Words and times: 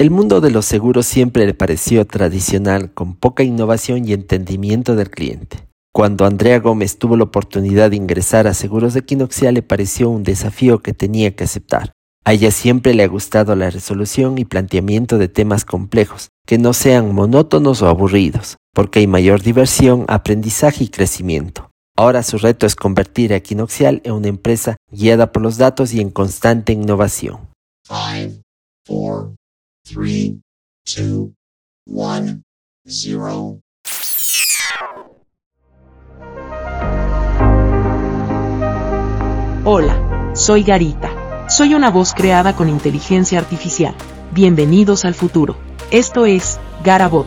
El 0.00 0.10
mundo 0.10 0.40
de 0.40 0.50
los 0.50 0.64
seguros 0.64 1.04
siempre 1.04 1.44
le 1.44 1.52
pareció 1.52 2.06
tradicional, 2.06 2.90
con 2.90 3.14
poca 3.14 3.42
innovación 3.42 4.08
y 4.08 4.14
entendimiento 4.14 4.96
del 4.96 5.10
cliente. 5.10 5.68
Cuando 5.92 6.24
Andrea 6.24 6.58
Gómez 6.58 6.96
tuvo 6.96 7.18
la 7.18 7.24
oportunidad 7.24 7.90
de 7.90 7.96
ingresar 7.96 8.46
a 8.46 8.54
Seguros 8.54 8.94
de 8.94 9.00
Equinoxia 9.00 9.52
le 9.52 9.60
pareció 9.60 10.08
un 10.08 10.22
desafío 10.22 10.78
que 10.78 10.94
tenía 10.94 11.36
que 11.36 11.44
aceptar. 11.44 11.92
A 12.24 12.32
ella 12.32 12.50
siempre 12.50 12.94
le 12.94 13.02
ha 13.02 13.08
gustado 13.08 13.54
la 13.56 13.68
resolución 13.68 14.38
y 14.38 14.46
planteamiento 14.46 15.18
de 15.18 15.28
temas 15.28 15.66
complejos, 15.66 16.30
que 16.46 16.56
no 16.56 16.72
sean 16.72 17.14
monótonos 17.14 17.82
o 17.82 17.88
aburridos, 17.88 18.56
porque 18.72 19.00
hay 19.00 19.06
mayor 19.06 19.42
diversión, 19.42 20.06
aprendizaje 20.08 20.84
y 20.84 20.88
crecimiento. 20.88 21.68
Ahora 21.94 22.22
su 22.22 22.38
reto 22.38 22.64
es 22.64 22.74
convertir 22.74 23.34
a 23.34 23.36
Equinoxial 23.36 24.00
en 24.04 24.12
una 24.12 24.28
empresa 24.28 24.78
guiada 24.90 25.30
por 25.30 25.42
los 25.42 25.58
datos 25.58 25.92
y 25.92 26.00
en 26.00 26.08
constante 26.08 26.72
innovación. 26.72 27.50
Hola, 39.64 40.32
soy 40.34 40.62
Garita. 40.62 41.48
Soy 41.48 41.74
una 41.74 41.90
voz 41.90 42.14
creada 42.14 42.54
con 42.56 42.68
inteligencia 42.68 43.38
artificial. 43.38 43.94
Bienvenidos 44.32 45.04
al 45.04 45.14
futuro. 45.14 45.56
Esto 45.90 46.24
es 46.26 46.58
Garabot 46.84 47.26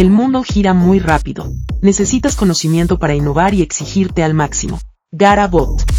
El 0.00 0.08
mundo 0.08 0.42
gira 0.42 0.72
muy 0.72 0.98
rápido. 0.98 1.52
Necesitas 1.82 2.34
conocimiento 2.34 2.98
para 2.98 3.14
innovar 3.14 3.52
y 3.52 3.60
exigirte 3.60 4.22
al 4.22 4.32
máximo. 4.32 4.80
Garabot. 5.12 5.89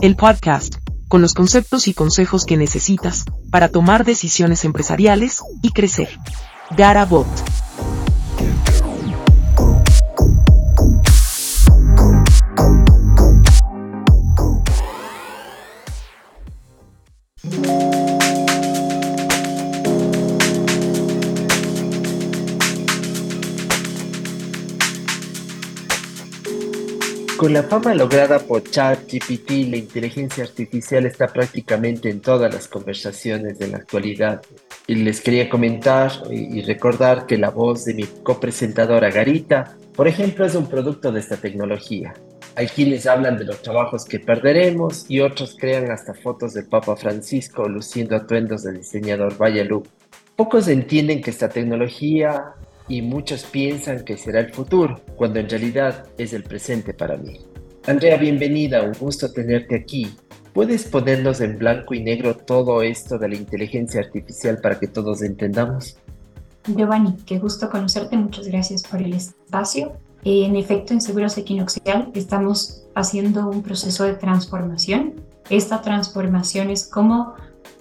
El 0.00 0.14
podcast, 0.14 0.76
con 1.08 1.22
los 1.22 1.34
conceptos 1.34 1.88
y 1.88 1.92
consejos 1.92 2.44
que 2.44 2.56
necesitas 2.56 3.24
para 3.50 3.68
tomar 3.68 4.04
decisiones 4.04 4.64
empresariales 4.64 5.40
y 5.60 5.72
crecer. 5.72 6.08
Garabot. 6.76 7.26
Con 27.38 27.52
la 27.52 27.62
fama 27.62 27.94
lograda 27.94 28.40
por 28.40 28.64
ChatGPT, 28.64 29.70
la 29.70 29.76
inteligencia 29.76 30.42
artificial 30.42 31.06
está 31.06 31.28
prácticamente 31.28 32.10
en 32.10 32.20
todas 32.20 32.52
las 32.52 32.66
conversaciones 32.66 33.60
de 33.60 33.68
la 33.68 33.76
actualidad. 33.76 34.42
Y 34.88 34.96
les 34.96 35.20
quería 35.20 35.48
comentar 35.48 36.10
y 36.32 36.60
recordar 36.62 37.26
que 37.26 37.38
la 37.38 37.50
voz 37.50 37.84
de 37.84 37.94
mi 37.94 38.02
copresentadora 38.24 39.12
Garita, 39.12 39.76
por 39.94 40.08
ejemplo, 40.08 40.44
es 40.44 40.56
un 40.56 40.66
producto 40.66 41.12
de 41.12 41.20
esta 41.20 41.36
tecnología. 41.36 42.12
Hay 42.56 42.66
quienes 42.66 43.06
hablan 43.06 43.38
de 43.38 43.44
los 43.44 43.62
trabajos 43.62 44.04
que 44.04 44.18
perderemos 44.18 45.08
y 45.08 45.20
otros 45.20 45.56
crean 45.56 45.92
hasta 45.92 46.14
fotos 46.14 46.54
del 46.54 46.66
Papa 46.66 46.96
Francisco 46.96 47.68
luciendo 47.68 48.16
atuendos 48.16 48.64
del 48.64 48.78
diseñador 48.78 49.40
Vallalup. 49.40 49.86
Pocos 50.34 50.66
entienden 50.66 51.22
que 51.22 51.30
esta 51.30 51.48
tecnología 51.48 52.54
y 52.88 53.02
muchos 53.02 53.44
piensan 53.44 54.04
que 54.04 54.16
será 54.16 54.40
el 54.40 54.52
futuro, 54.52 55.00
cuando 55.16 55.38
en 55.38 55.48
realidad 55.48 56.06
es 56.16 56.32
el 56.32 56.42
presente 56.42 56.94
para 56.94 57.16
mí. 57.16 57.38
Andrea, 57.86 58.16
bienvenida, 58.16 58.82
un 58.82 58.92
gusto 58.92 59.30
tenerte 59.30 59.76
aquí. 59.76 60.10
¿Puedes 60.52 60.84
ponernos 60.84 61.40
en 61.40 61.58
blanco 61.58 61.94
y 61.94 62.02
negro 62.02 62.36
todo 62.36 62.82
esto 62.82 63.18
de 63.18 63.28
la 63.28 63.36
inteligencia 63.36 64.00
artificial 64.00 64.58
para 64.60 64.78
que 64.78 64.88
todos 64.88 65.22
entendamos? 65.22 65.96
Giovanni, 66.66 67.16
qué 67.24 67.38
gusto 67.38 67.70
conocerte, 67.70 68.16
muchas 68.16 68.48
gracias 68.48 68.82
por 68.82 69.00
el 69.00 69.12
espacio. 69.12 69.92
En 70.24 70.56
efecto, 70.56 70.92
en 70.92 71.00
Seguros 71.00 71.38
Equinoxial 71.38 72.10
estamos 72.14 72.82
haciendo 72.94 73.48
un 73.48 73.62
proceso 73.62 74.04
de 74.04 74.14
transformación. 74.14 75.14
Esta 75.48 75.80
transformación 75.80 76.70
es 76.70 76.86
como 76.86 77.34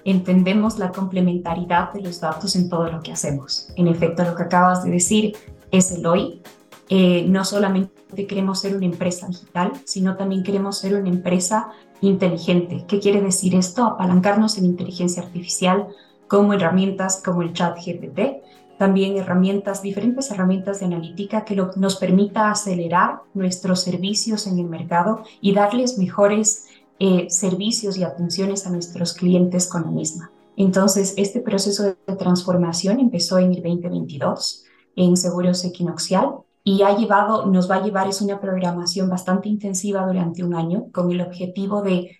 entendemos 0.03 0.79
la 0.79 0.91
complementariedad 0.91 1.91
de 1.93 2.01
los 2.01 2.19
datos 2.21 2.55
en 2.55 2.69
todo 2.69 2.91
lo 2.91 3.01
que 3.01 3.11
hacemos. 3.11 3.69
En 3.75 3.87
efecto, 3.87 4.23
lo 4.23 4.35
que 4.35 4.43
acabas 4.43 4.83
de 4.83 4.91
decir 4.91 5.35
es 5.71 5.91
el 5.91 6.05
hoy. 6.05 6.41
Eh, 6.89 7.25
no 7.27 7.43
solamente 7.43 8.27
queremos 8.27 8.61
ser 8.61 8.75
una 8.75 8.85
empresa 8.85 9.27
digital, 9.27 9.73
sino 9.85 10.15
también 10.15 10.43
queremos 10.43 10.77
ser 10.77 10.95
una 10.95 11.09
empresa 11.09 11.69
inteligente. 12.01 12.85
¿Qué 12.87 12.99
quiere 12.99 13.21
decir 13.21 13.55
esto? 13.55 13.83
Apalancarnos 13.83 14.57
en 14.57 14.65
inteligencia 14.65 15.23
artificial 15.23 15.87
como 16.27 16.53
herramientas 16.53 17.21
como 17.23 17.41
el 17.41 17.53
chat 17.53 17.77
GPT, 17.77 18.43
también 18.77 19.17
herramientas, 19.17 19.81
diferentes 19.81 20.29
herramientas 20.29 20.79
de 20.79 20.85
analítica 20.85 21.43
que 21.43 21.55
nos 21.55 21.95
permita 21.95 22.51
acelerar 22.51 23.21
nuestros 23.33 23.81
servicios 23.81 24.45
en 24.45 24.59
el 24.59 24.65
mercado 24.65 25.23
y 25.41 25.53
darles 25.53 25.97
mejores 25.97 26.67
eh, 26.99 27.29
servicios 27.29 27.97
y 27.97 28.03
atenciones 28.03 28.65
a 28.65 28.71
nuestros 28.71 29.13
clientes 29.13 29.67
con 29.67 29.83
la 29.83 29.91
misma. 29.91 30.31
Entonces, 30.55 31.13
este 31.17 31.39
proceso 31.39 31.83
de 31.83 32.15
transformación 32.17 32.99
empezó 32.99 33.37
en 33.37 33.51
el 33.53 33.61
2022 33.61 34.65
en 34.95 35.15
Seguros 35.15 35.63
Equinoxial 35.63 36.39
y 36.63 36.81
ha 36.81 36.97
llevado, 36.97 37.45
nos 37.45 37.69
va 37.69 37.75
a 37.75 37.83
llevar, 37.83 38.07
es 38.07 38.21
una 38.21 38.41
programación 38.41 39.09
bastante 39.09 39.47
intensiva 39.47 40.05
durante 40.05 40.43
un 40.43 40.55
año 40.55 40.91
con 40.91 41.11
el 41.11 41.21
objetivo 41.21 41.81
de 41.81 42.17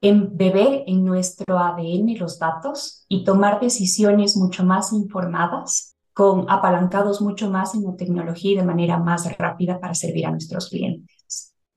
beber 0.00 0.84
en 0.86 1.04
nuestro 1.04 1.58
ADN 1.58 2.18
los 2.18 2.38
datos 2.38 3.04
y 3.08 3.24
tomar 3.24 3.60
decisiones 3.60 4.36
mucho 4.36 4.64
más 4.64 4.92
informadas, 4.92 5.96
con 6.12 6.46
apalancados 6.48 7.20
mucho 7.20 7.50
más 7.50 7.74
en 7.74 7.84
la 7.84 7.96
tecnología 7.96 8.52
y 8.52 8.56
de 8.56 8.64
manera 8.64 8.98
más 8.98 9.26
rápida 9.38 9.80
para 9.80 9.94
servir 9.94 10.26
a 10.26 10.30
nuestros 10.30 10.68
clientes. 10.68 11.13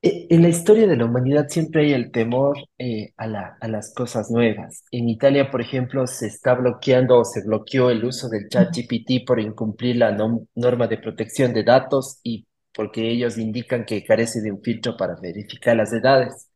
Eh, 0.02 0.28
en 0.30 0.44
la 0.44 0.50
historia 0.50 0.86
de 0.88 0.96
la 0.96 1.06
humanidad 1.06 1.48
siempre 1.50 1.82
hay 1.86 1.94
el 1.94 2.12
temor 2.12 2.58
eh, 2.78 3.14
a, 3.18 3.26
la, 3.28 3.58
a 3.60 3.68
las 3.68 3.94
cosas 3.94 4.30
nuevas. 4.30 4.84
En 4.92 5.10
Italia, 5.10 5.50
por 5.50 5.62
ejemplo, 5.62 6.06
se 6.08 6.28
está 6.28 6.54
bloqueando 6.54 7.18
o 7.20 7.26
se 7.26 7.44
bloqueó 7.44 7.90
el 7.90 8.06
uso 8.06 8.30
del 8.30 8.48
chat 8.50 8.74
GPT 8.74 9.24
por 9.26 9.40
incumplir 9.40 9.96
la 9.98 10.12
norma 10.56 10.88
de 10.88 10.98
protección 11.00 11.54
de 11.54 11.64
datos 11.64 12.20
y 12.24 12.46
porque 12.74 13.10
ellos 13.10 13.38
indican 13.40 13.86
que 13.86 14.04
carece 14.04 14.42
de 14.42 14.52
un 14.52 14.62
filtro 14.62 14.96
para 14.98 15.16
verificar 15.20 15.76
las 15.76 15.92
edades. 15.94 16.48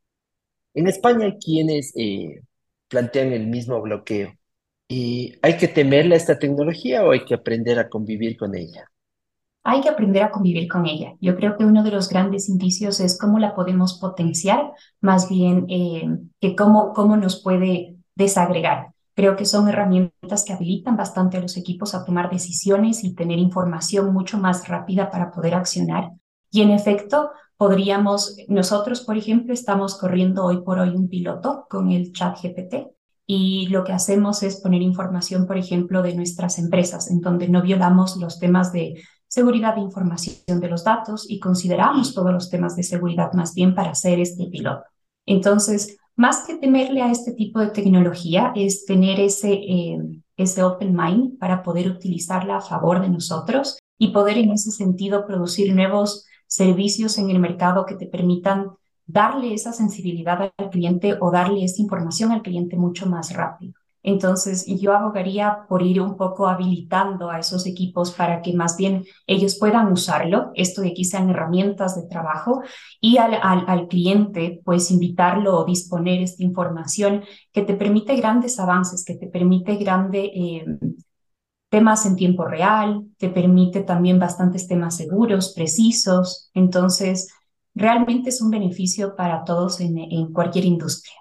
En 0.76 0.88
España 0.88 1.26
hay 1.28 1.40
quienes 1.40 1.94
eh, 1.98 2.42
plantean 2.90 3.34
el 3.34 3.48
mismo 3.48 3.82
bloqueo. 3.82 4.34
¿Y 4.90 5.36
¿Hay 5.44 5.58
que 5.58 5.70
temerle 5.70 6.16
a 6.16 6.20
esta 6.20 6.40
tecnología 6.40 7.06
o 7.06 7.12
hay 7.14 7.26
que 7.26 7.36
aprender 7.36 7.80
a 7.80 7.90
convivir 7.90 8.38
con 8.38 8.56
ella? 8.58 8.91
Hay 9.64 9.82
que 9.82 9.90
aprender 9.90 10.24
a 10.24 10.32
convivir 10.32 10.68
con 10.68 10.86
ella. 10.86 11.16
Yo 11.22 11.36
creo 11.36 11.58
que 11.58 11.66
uno 11.66 11.84
de 11.84 11.92
los 11.92 12.10
grandes 12.10 12.50
indicios 12.50 13.00
es 13.00 13.18
cómo 13.18 13.40
la 13.40 13.54
podemos 13.54 14.00
potenciar, 14.00 14.72
más 15.02 15.30
bien 15.30 15.66
eh, 15.70 16.10
que 16.40 16.56
cómo, 16.56 16.94
cómo 16.94 17.18
nos 17.18 17.42
puede 17.42 17.96
desagregar. 18.16 18.94
Creo 19.14 19.36
que 19.36 19.46
son 19.46 19.68
herramientas 19.68 20.46
que 20.46 20.54
habilitan 20.54 20.98
bastante 20.98 21.38
a 21.38 21.42
los 21.42 21.58
equipos 21.58 21.94
a 21.94 22.06
tomar 22.06 22.32
decisiones 22.32 23.04
y 23.04 23.14
tener 23.14 23.40
información 23.40 24.14
mucho 24.14 24.38
más 24.38 24.68
rápida 24.68 25.12
para 25.12 25.32
poder 25.32 25.54
accionar. 25.54 26.12
Y 26.50 26.62
en 26.62 26.72
efecto, 26.72 27.30
podríamos, 27.58 28.38
nosotros, 28.48 29.02
por 29.02 29.18
ejemplo, 29.18 29.54
estamos 29.54 29.98
corriendo 29.98 30.46
hoy 30.46 30.62
por 30.64 30.80
hoy 30.80 30.90
un 30.90 31.08
piloto 31.08 31.68
con 31.70 31.92
el 31.92 32.12
chat 32.14 32.38
GPT 32.42 32.88
y 33.28 33.68
lo 33.68 33.84
que 33.84 33.94
hacemos 33.94 34.44
es 34.44 34.60
poner 34.60 34.82
información, 34.82 35.46
por 35.46 35.58
ejemplo, 35.58 36.02
de 36.02 36.16
nuestras 36.16 36.58
empresas, 36.58 37.12
en 37.12 37.22
donde 37.22 37.48
no 37.48 37.62
violamos 37.62 38.18
los 38.18 38.40
temas 38.40 38.74
de 38.74 38.96
seguridad 39.32 39.76
de 39.76 39.82
información 39.82 40.60
de 40.60 40.68
los 40.68 40.84
datos 40.84 41.26
y 41.30 41.40
consideramos 41.40 42.14
todos 42.14 42.34
los 42.34 42.50
temas 42.50 42.76
de 42.76 42.84
seguridad 42.84 43.32
más 43.32 43.54
bien 43.56 43.74
para 43.74 43.92
hacer 43.92 44.20
este 44.20 44.48
piloto. 44.48 44.84
Entonces, 45.26 45.98
más 46.18 46.44
que 46.46 46.58
temerle 46.58 47.02
a 47.02 47.12
este 47.12 47.32
tipo 47.32 47.60
de 47.62 47.68
tecnología, 47.68 48.52
es 48.58 48.86
tener 48.86 49.22
ese, 49.22 49.54
eh, 49.54 50.00
ese 50.36 50.64
open 50.64 50.94
mind 50.94 51.40
para 51.40 51.64
poder 51.64 51.90
utilizarla 51.90 52.58
a 52.58 52.62
favor 52.62 53.00
de 53.00 53.08
nosotros 53.08 53.80
y 53.98 54.10
poder 54.10 54.38
en 54.38 54.52
ese 54.52 54.70
sentido 54.70 55.26
producir 55.26 55.74
nuevos 55.74 56.26
servicios 56.46 57.18
en 57.18 57.30
el 57.30 57.40
mercado 57.40 57.86
que 57.86 57.96
te 57.96 58.08
permitan 58.08 58.72
darle 59.06 59.54
esa 59.54 59.72
sensibilidad 59.72 60.52
al 60.58 60.70
cliente 60.70 61.16
o 61.22 61.32
darle 61.32 61.64
esa 61.64 61.82
información 61.82 62.34
al 62.34 62.42
cliente 62.42 62.76
mucho 62.76 63.06
más 63.06 63.34
rápido. 63.34 63.81
Entonces, 64.04 64.66
yo 64.66 64.94
abogaría 64.94 65.66
por 65.70 65.84
ir 65.84 66.02
un 66.02 66.18
poco 66.18 66.48
habilitando 66.48 67.30
a 67.30 67.40
esos 67.40 67.68
equipos 67.68 68.12
para 68.12 68.42
que 68.42 68.54
más 68.54 68.76
bien 68.78 69.06
ellos 69.28 69.58
puedan 69.60 69.92
usarlo, 69.92 70.52
esto 70.56 70.82
de 70.82 70.90
aquí 70.90 71.06
sean 71.06 71.30
herramientas 71.30 71.96
de 71.96 72.08
trabajo, 72.08 72.62
y 73.00 73.18
al, 73.18 73.36
al, 73.42 73.88
cliente, 73.88 74.62
pues 74.66 74.90
invitarlo 74.90 75.60
o 75.60 75.66
disponer 75.66 76.22
esta 76.22 76.44
información 76.44 77.24
que 77.52 77.62
te 77.62 77.76
permite 77.76 78.16
grandes 78.16 78.60
avances, 78.60 79.06
que 79.06 79.16
te 79.16 79.28
permite 79.28 79.76
grande, 79.76 80.32
eh, 80.34 80.66
temas 81.70 82.06
en 82.06 82.16
tiempo 82.16 82.46
real, 82.46 83.06
te 83.18 83.30
permite 83.30 83.82
también 83.82 84.20
bastantes 84.20 84.68
temas 84.68 84.98
seguros, 84.98 85.54
precisos. 85.54 86.50
Entonces, 86.54 87.30
realmente 87.74 88.30
es 88.30 88.42
un 88.42 88.50
beneficio 88.50 89.16
para 89.16 89.44
todos 89.46 89.80
en, 89.80 89.98
en 89.98 90.34
cualquier 90.34 90.66
industria. 90.66 91.16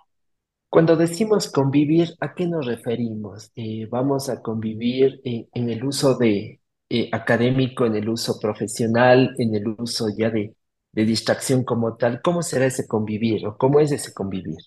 Cuando 0.71 0.97
decimos 0.97 1.51
convivir, 1.51 2.15
¿a 2.21 2.33
qué 2.33 2.47
nos 2.47 2.65
referimos? 2.65 3.51
Eh, 3.57 3.87
¿vamos 3.91 4.29
a 4.31 4.41
convivir 4.41 5.21
en, 5.25 5.49
en 5.53 5.69
el 5.69 5.85
uso 5.85 6.17
de, 6.17 6.61
eh, 6.89 7.09
académico, 7.13 7.87
en 7.87 7.97
el 7.97 8.09
uso 8.09 8.39
profesional, 8.41 9.35
en 9.39 9.55
el 9.55 9.67
uso 9.79 10.07
ya 10.17 10.31
de, 10.31 10.55
de 10.93 11.05
distracción 11.05 11.65
como 11.65 11.97
tal? 11.97 12.23
¿Cómo 12.23 12.43
será 12.43 12.67
ese 12.67 12.87
convivir 12.87 13.47
o 13.47 13.57
cómo 13.57 13.81
es 13.81 13.91
ese 13.91 14.15
convivir? 14.15 14.59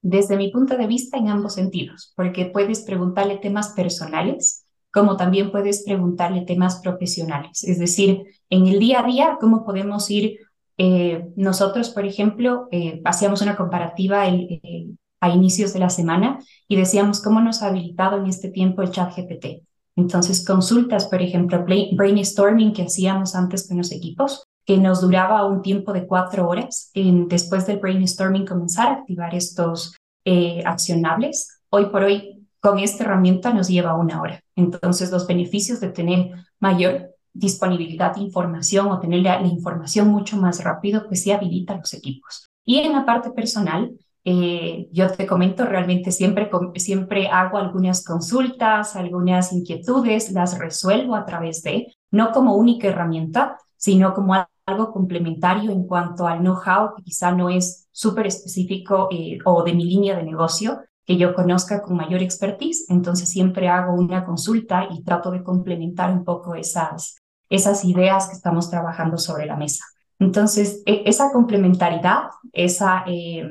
Desde 0.00 0.36
mi 0.38 0.50
punto 0.50 0.78
de 0.78 0.86
vista, 0.86 1.18
en 1.18 1.28
ambos 1.28 1.54
sentidos, 1.54 2.14
porque 2.16 2.46
puedes 2.46 2.82
preguntarle 2.82 3.36
temas 3.36 3.70
personales, 3.70 4.66
como 4.90 5.16
también 5.16 5.50
puedes 5.50 5.84
preguntarle 5.84 6.42
temas 6.46 6.80
profesionales. 6.82 7.64
Es 7.64 7.78
decir, 7.78 8.22
en 8.48 8.66
el 8.66 8.78
día 8.78 9.00
a 9.00 9.06
día, 9.06 9.38
¿cómo 9.40 9.64
podemos 9.64 10.10
ir? 10.10 10.38
Eh, 10.78 11.28
nosotros, 11.36 11.90
por 11.90 12.06
ejemplo, 12.06 12.68
eh, 12.70 13.02
hacíamos 13.04 13.42
una 13.42 13.56
comparativa 13.56 14.26
el, 14.26 14.98
a 15.24 15.30
inicios 15.30 15.72
de 15.72 15.78
la 15.80 15.88
semana 15.88 16.38
y 16.68 16.76
decíamos 16.76 17.22
cómo 17.22 17.40
nos 17.40 17.62
ha 17.62 17.68
habilitado 17.68 18.18
en 18.18 18.26
este 18.26 18.50
tiempo 18.50 18.82
el 18.82 18.90
chat 18.90 19.16
GPT. 19.16 19.62
Entonces, 19.96 20.44
consultas, 20.44 21.06
por 21.06 21.22
ejemplo, 21.22 21.64
brainstorming 21.64 22.72
que 22.72 22.82
hacíamos 22.82 23.34
antes 23.34 23.66
con 23.66 23.78
los 23.78 23.90
equipos, 23.92 24.44
que 24.66 24.76
nos 24.76 25.00
duraba 25.00 25.46
un 25.46 25.62
tiempo 25.62 25.92
de 25.92 26.06
cuatro 26.06 26.48
horas. 26.48 26.90
En, 26.94 27.28
después 27.28 27.66
del 27.66 27.78
brainstorming, 27.78 28.44
comenzar 28.44 28.88
a 28.88 28.92
activar 28.96 29.34
estos 29.34 29.96
eh, 30.24 30.62
accionables. 30.66 31.60
Hoy 31.70 31.86
por 31.86 32.02
hoy, 32.02 32.46
con 32.60 32.78
esta 32.78 33.04
herramienta 33.04 33.52
nos 33.52 33.68
lleva 33.68 33.94
una 33.94 34.20
hora. 34.20 34.40
Entonces, 34.56 35.10
los 35.10 35.26
beneficios 35.26 35.80
de 35.80 35.88
tener 35.90 36.32
mayor 36.58 37.14
disponibilidad 37.32 38.14
de 38.14 38.22
información 38.22 38.88
o 38.88 39.00
tener 39.00 39.20
la, 39.20 39.40
información 39.42 40.08
mucho 40.08 40.36
más 40.36 40.62
rápido, 40.62 41.06
pues 41.06 41.22
sí 41.22 41.32
habilita 41.32 41.76
los 41.76 41.94
equipos. 41.94 42.48
Y 42.64 42.78
en 42.78 42.92
la 42.92 43.04
parte 43.04 43.30
personal, 43.30 43.92
eh, 44.24 44.88
yo 44.90 45.10
te 45.10 45.26
comento, 45.26 45.66
realmente 45.66 46.10
siempre, 46.10 46.50
siempre 46.76 47.28
hago 47.28 47.58
algunas 47.58 48.02
consultas, 48.02 48.96
algunas 48.96 49.52
inquietudes, 49.52 50.32
las 50.32 50.58
resuelvo 50.58 51.14
a 51.14 51.26
través 51.26 51.62
de, 51.62 51.94
no 52.10 52.32
como 52.32 52.56
única 52.56 52.88
herramienta, 52.88 53.58
sino 53.76 54.14
como 54.14 54.34
algo 54.66 54.92
complementario 54.92 55.70
en 55.70 55.86
cuanto 55.86 56.26
al 56.26 56.38
know-how 56.38 56.94
que 56.96 57.02
quizá 57.02 57.32
no 57.32 57.50
es 57.50 57.86
súper 57.92 58.26
específico 58.26 59.08
eh, 59.10 59.38
o 59.44 59.62
de 59.62 59.74
mi 59.74 59.84
línea 59.84 60.16
de 60.16 60.22
negocio, 60.22 60.80
que 61.04 61.18
yo 61.18 61.34
conozca 61.34 61.82
con 61.82 61.96
mayor 61.96 62.22
expertise. 62.22 62.86
Entonces 62.88 63.28
siempre 63.28 63.68
hago 63.68 63.92
una 63.92 64.24
consulta 64.24 64.88
y 64.90 65.02
trato 65.02 65.30
de 65.32 65.42
complementar 65.42 66.10
un 66.10 66.24
poco 66.24 66.54
esas, 66.54 67.18
esas 67.50 67.84
ideas 67.84 68.28
que 68.28 68.36
estamos 68.36 68.70
trabajando 68.70 69.18
sobre 69.18 69.44
la 69.44 69.56
mesa. 69.56 69.84
Entonces, 70.18 70.82
e, 70.86 71.02
esa 71.04 71.30
complementariedad, 71.30 72.30
esa... 72.54 73.04
Eh, 73.06 73.46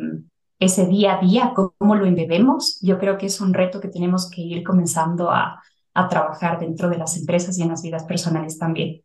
ese 0.63 0.87
día 0.87 1.17
a 1.17 1.21
día, 1.21 1.53
cómo 1.55 1.95
lo 1.95 2.05
embebemos, 2.05 2.79
yo 2.81 2.99
creo 2.99 3.17
que 3.17 3.27
es 3.27 3.41
un 3.41 3.53
reto 3.53 3.79
que 3.79 3.87
tenemos 3.87 4.29
que 4.29 4.41
ir 4.41 4.63
comenzando 4.63 5.29
a, 5.31 5.61
a 5.93 6.09
trabajar 6.09 6.59
dentro 6.59 6.89
de 6.89 6.97
las 6.97 7.17
empresas 7.17 7.57
y 7.57 7.63
en 7.63 7.69
las 7.69 7.81
vidas 7.81 8.03
personales 8.03 8.57
también. 8.57 9.01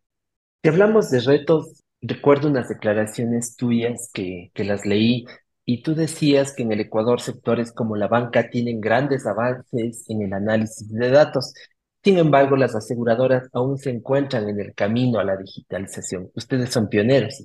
Si 0.62 0.68
hablamos 0.68 1.10
de 1.10 1.20
retos, 1.20 1.82
recuerdo 2.00 2.48
unas 2.48 2.68
declaraciones 2.68 3.56
tuyas 3.56 4.10
que, 4.12 4.50
que 4.54 4.64
las 4.64 4.86
leí 4.86 5.24
y 5.64 5.82
tú 5.82 5.94
decías 5.94 6.54
que 6.54 6.62
en 6.62 6.72
el 6.72 6.80
Ecuador 6.80 7.20
sectores 7.20 7.72
como 7.72 7.96
la 7.96 8.08
banca 8.08 8.48
tienen 8.50 8.80
grandes 8.80 9.26
avances 9.26 10.04
en 10.08 10.22
el 10.22 10.32
análisis 10.32 10.88
de 10.88 11.10
datos. 11.10 11.52
Sin 12.02 12.18
embargo, 12.18 12.56
las 12.56 12.74
aseguradoras 12.74 13.48
aún 13.52 13.76
se 13.78 13.90
encuentran 13.90 14.48
en 14.48 14.60
el 14.60 14.74
camino 14.74 15.18
a 15.18 15.24
la 15.24 15.36
digitalización. 15.36 16.30
Ustedes 16.34 16.70
son 16.70 16.88
pioneros. 16.88 17.44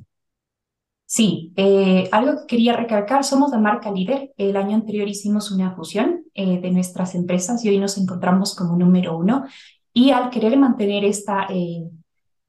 Sí, 1.15 1.53
eh, 1.57 2.09
algo 2.11 2.39
que 2.39 2.47
quería 2.47 2.75
recalcar, 2.75 3.23
somos 3.23 3.51
la 3.51 3.59
marca 3.59 3.91
líder. 3.91 4.33
El 4.35 4.57
año 4.57 4.73
anterior 4.73 5.07
hicimos 5.07 5.51
una 5.51 5.75
fusión 5.75 6.23
eh, 6.33 6.59
de 6.59 6.71
nuestras 6.71 7.13
empresas 7.13 7.63
y 7.63 7.69
hoy 7.69 7.77
nos 7.77 7.99
encontramos 7.99 8.55
como 8.55 8.75
número 8.75 9.15
uno. 9.15 9.45
Y 9.93 10.09
al 10.09 10.31
querer 10.31 10.57
mantener 10.57 11.05
esta, 11.05 11.45
eh, 11.51 11.87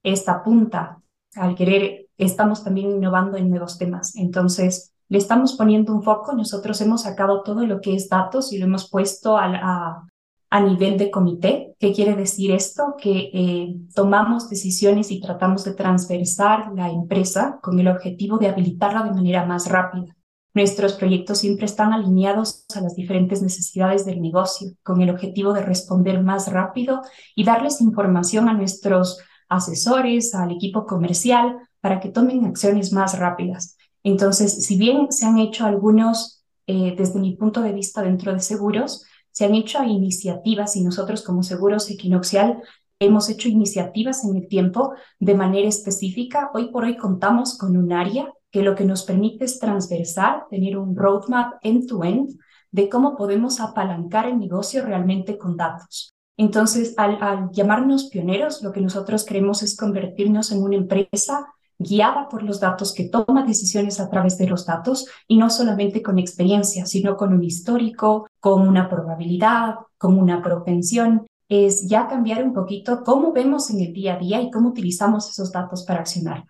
esta 0.03 0.43
punta, 0.43 1.03
al 1.37 1.55
querer, 1.55 2.07
estamos 2.17 2.65
también 2.65 2.93
innovando 2.93 3.37
en 3.37 3.51
nuevos 3.51 3.77
temas. 3.77 4.17
Entonces, 4.17 4.95
le 5.11 5.19
estamos 5.19 5.53
poniendo 5.59 5.93
un 5.93 6.03
foco. 6.03 6.33
Nosotros 6.33 6.81
hemos 6.81 7.03
sacado 7.03 7.43
todo 7.43 7.67
lo 7.67 7.83
que 7.83 7.95
es 7.95 8.09
datos 8.09 8.51
y 8.51 8.57
lo 8.57 8.65
hemos 8.65 8.89
puesto 8.89 9.37
a, 9.37 9.45
a, 9.45 10.07
a 10.55 10.61
nivel 10.61 10.97
de 10.99 11.11
comité. 11.11 11.75
¿Qué 11.81 11.93
quiere 11.93 12.15
decir 12.15 12.53
esto? 12.53 12.95
Que 12.97 13.29
eh, 13.35 13.75
tomamos 13.93 14.49
decisiones 14.49 15.11
y 15.11 15.21
tratamos 15.21 15.65
de 15.65 15.75
transversar 15.75 16.71
la 16.77 16.91
empresa 16.91 17.59
con 17.61 17.81
el 17.81 17.89
objetivo 17.89 18.39
de 18.39 18.47
habilitarla 18.47 19.03
de 19.03 19.11
manera 19.11 19.45
más 19.47 19.69
rápida. 19.69 20.15
Nuestros 20.55 20.93
proyectos 20.93 21.39
siempre 21.39 21.67
están 21.67 21.93
alineados 21.93 22.67
a 22.73 22.81
las 22.83 22.95
diferentes 22.95 23.43
necesidades 23.43 24.07
del 24.07 24.23
negocio, 24.23 24.69
con 24.85 25.03
el 25.03 25.11
objetivo 25.11 25.53
de 25.55 25.63
responder 25.63 26.23
más 26.23 26.47
rápido 26.53 27.03
y 27.35 27.43
darles 27.43 27.81
información 27.81 28.49
a 28.49 28.55
nuestros 28.55 29.19
asesores, 29.49 30.37
al 30.37 30.53
equipo 30.53 30.87
comercial, 30.87 31.57
para 31.81 31.99
que 31.99 32.11
tomen 32.11 32.45
acciones 32.45 32.93
más 32.93 33.19
rápidas. 33.19 33.77
Entonces, 34.05 34.65
si 34.65 34.79
bien 34.79 35.11
se 35.11 35.27
han 35.27 35.39
hecho 35.39 35.67
algunos, 35.67 36.45
eh, 36.69 36.95
desde 36.97 37.19
mi 37.19 37.35
punto 37.35 37.61
de 37.61 37.73
vista, 37.73 38.03
dentro 38.03 38.33
de 38.33 38.39
seguros, 38.39 39.05
se 39.35 39.45
han 39.45 39.55
hecho 39.57 39.83
iniciativas 39.83 40.77
y 40.77 40.85
nosotros 40.85 41.23
como 41.23 41.43
Seguros 41.43 41.91
Equinoxial 41.91 42.63
hemos 43.01 43.29
hecho 43.29 43.49
iniciativas 43.49 44.25
en 44.25 44.37
el 44.37 44.47
tiempo 44.47 44.95
de 45.19 45.35
manera 45.35 45.69
específica. 45.69 46.53
Hoy 46.55 46.71
por 46.71 46.85
hoy 46.85 46.97
contamos 46.97 47.59
con 47.59 47.77
un 47.77 47.93
área 47.93 48.33
que 48.53 48.63
lo 48.63 48.77
que 48.77 48.85
nos 48.85 49.03
permite 49.03 49.45
es 49.45 49.59
transversar, 49.59 50.45
tener 50.51 50.79
un 50.79 50.95
roadmap 50.95 51.55
end-to-end 51.63 52.39
de 52.71 52.89
cómo 52.89 53.17
podemos 53.17 53.59
apalancar 53.59 54.27
el 54.27 54.39
negocio 54.39 54.85
realmente 54.85 55.37
con 55.37 55.57
datos. 55.57 56.15
Entonces, 56.37 56.95
al, 56.97 57.21
al 57.21 57.51
llamarnos 57.51 58.05
pioneros, 58.11 58.63
lo 58.63 58.71
que 58.71 58.81
nosotros 58.81 59.25
queremos 59.25 59.65
es 59.65 59.77
convertirnos 59.77 60.53
en 60.53 60.63
una 60.63 60.77
empresa 60.77 61.49
guiada 61.79 62.29
por 62.29 62.43
los 62.43 62.61
datos, 62.61 62.95
que 62.95 63.09
toma 63.09 63.45
decisiones 63.45 64.01
a 64.01 64.09
través 64.11 64.39
de 64.39 64.47
los 64.47 64.67
datos 64.67 65.07
y 65.27 65.37
no 65.37 65.51
solamente 65.51 66.03
con 66.03 66.19
experiencia, 66.19 66.87
sino 66.87 67.17
con 67.17 67.33
un 67.33 67.45
histórico, 67.45 68.29
con 68.41 68.67
una 68.69 68.89
probabilidad, 68.89 69.77
con 69.99 70.19
una 70.19 70.43
propensión. 70.43 71.27
Es 71.49 71.89
ya 71.89 72.09
cambiar 72.09 72.43
un 72.43 72.55
poquito 72.55 73.03
cómo 73.05 73.33
vemos 73.33 73.71
en 73.71 73.81
el 73.81 73.93
día 73.93 74.15
a 74.15 74.19
día 74.19 74.41
y 74.41 74.51
cómo 74.51 74.71
utilizamos 74.71 75.29
esos 75.29 75.53
datos 75.53 75.85
para 75.85 76.01
accionar. 76.01 76.45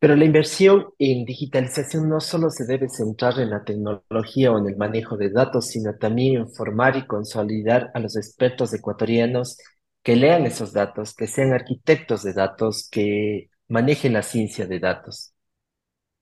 Pero 0.00 0.16
la 0.16 0.24
inversión 0.24 0.86
en 0.98 1.26
digitalización 1.26 2.08
no 2.08 2.20
solo 2.20 2.48
se 2.48 2.64
debe 2.64 2.88
centrar 2.88 3.38
en 3.38 3.50
la 3.50 3.64
tecnología 3.64 4.50
o 4.50 4.58
en 4.58 4.66
el 4.66 4.76
manejo 4.76 5.18
de 5.18 5.30
datos, 5.30 5.66
sino 5.66 5.94
también 5.96 6.40
en 6.40 6.48
formar 6.48 6.96
y 6.96 7.06
consolidar 7.06 7.90
a 7.92 8.00
los 8.00 8.16
expertos 8.16 8.72
ecuatorianos 8.72 9.58
que 10.02 10.16
lean 10.16 10.46
esos 10.46 10.72
datos, 10.72 11.14
que 11.14 11.26
sean 11.26 11.52
arquitectos 11.52 12.22
de 12.22 12.32
datos, 12.32 12.88
que 12.90 13.49
maneje 13.70 14.10
la 14.10 14.22
ciencia 14.22 14.66
de 14.66 14.78
datos. 14.78 15.32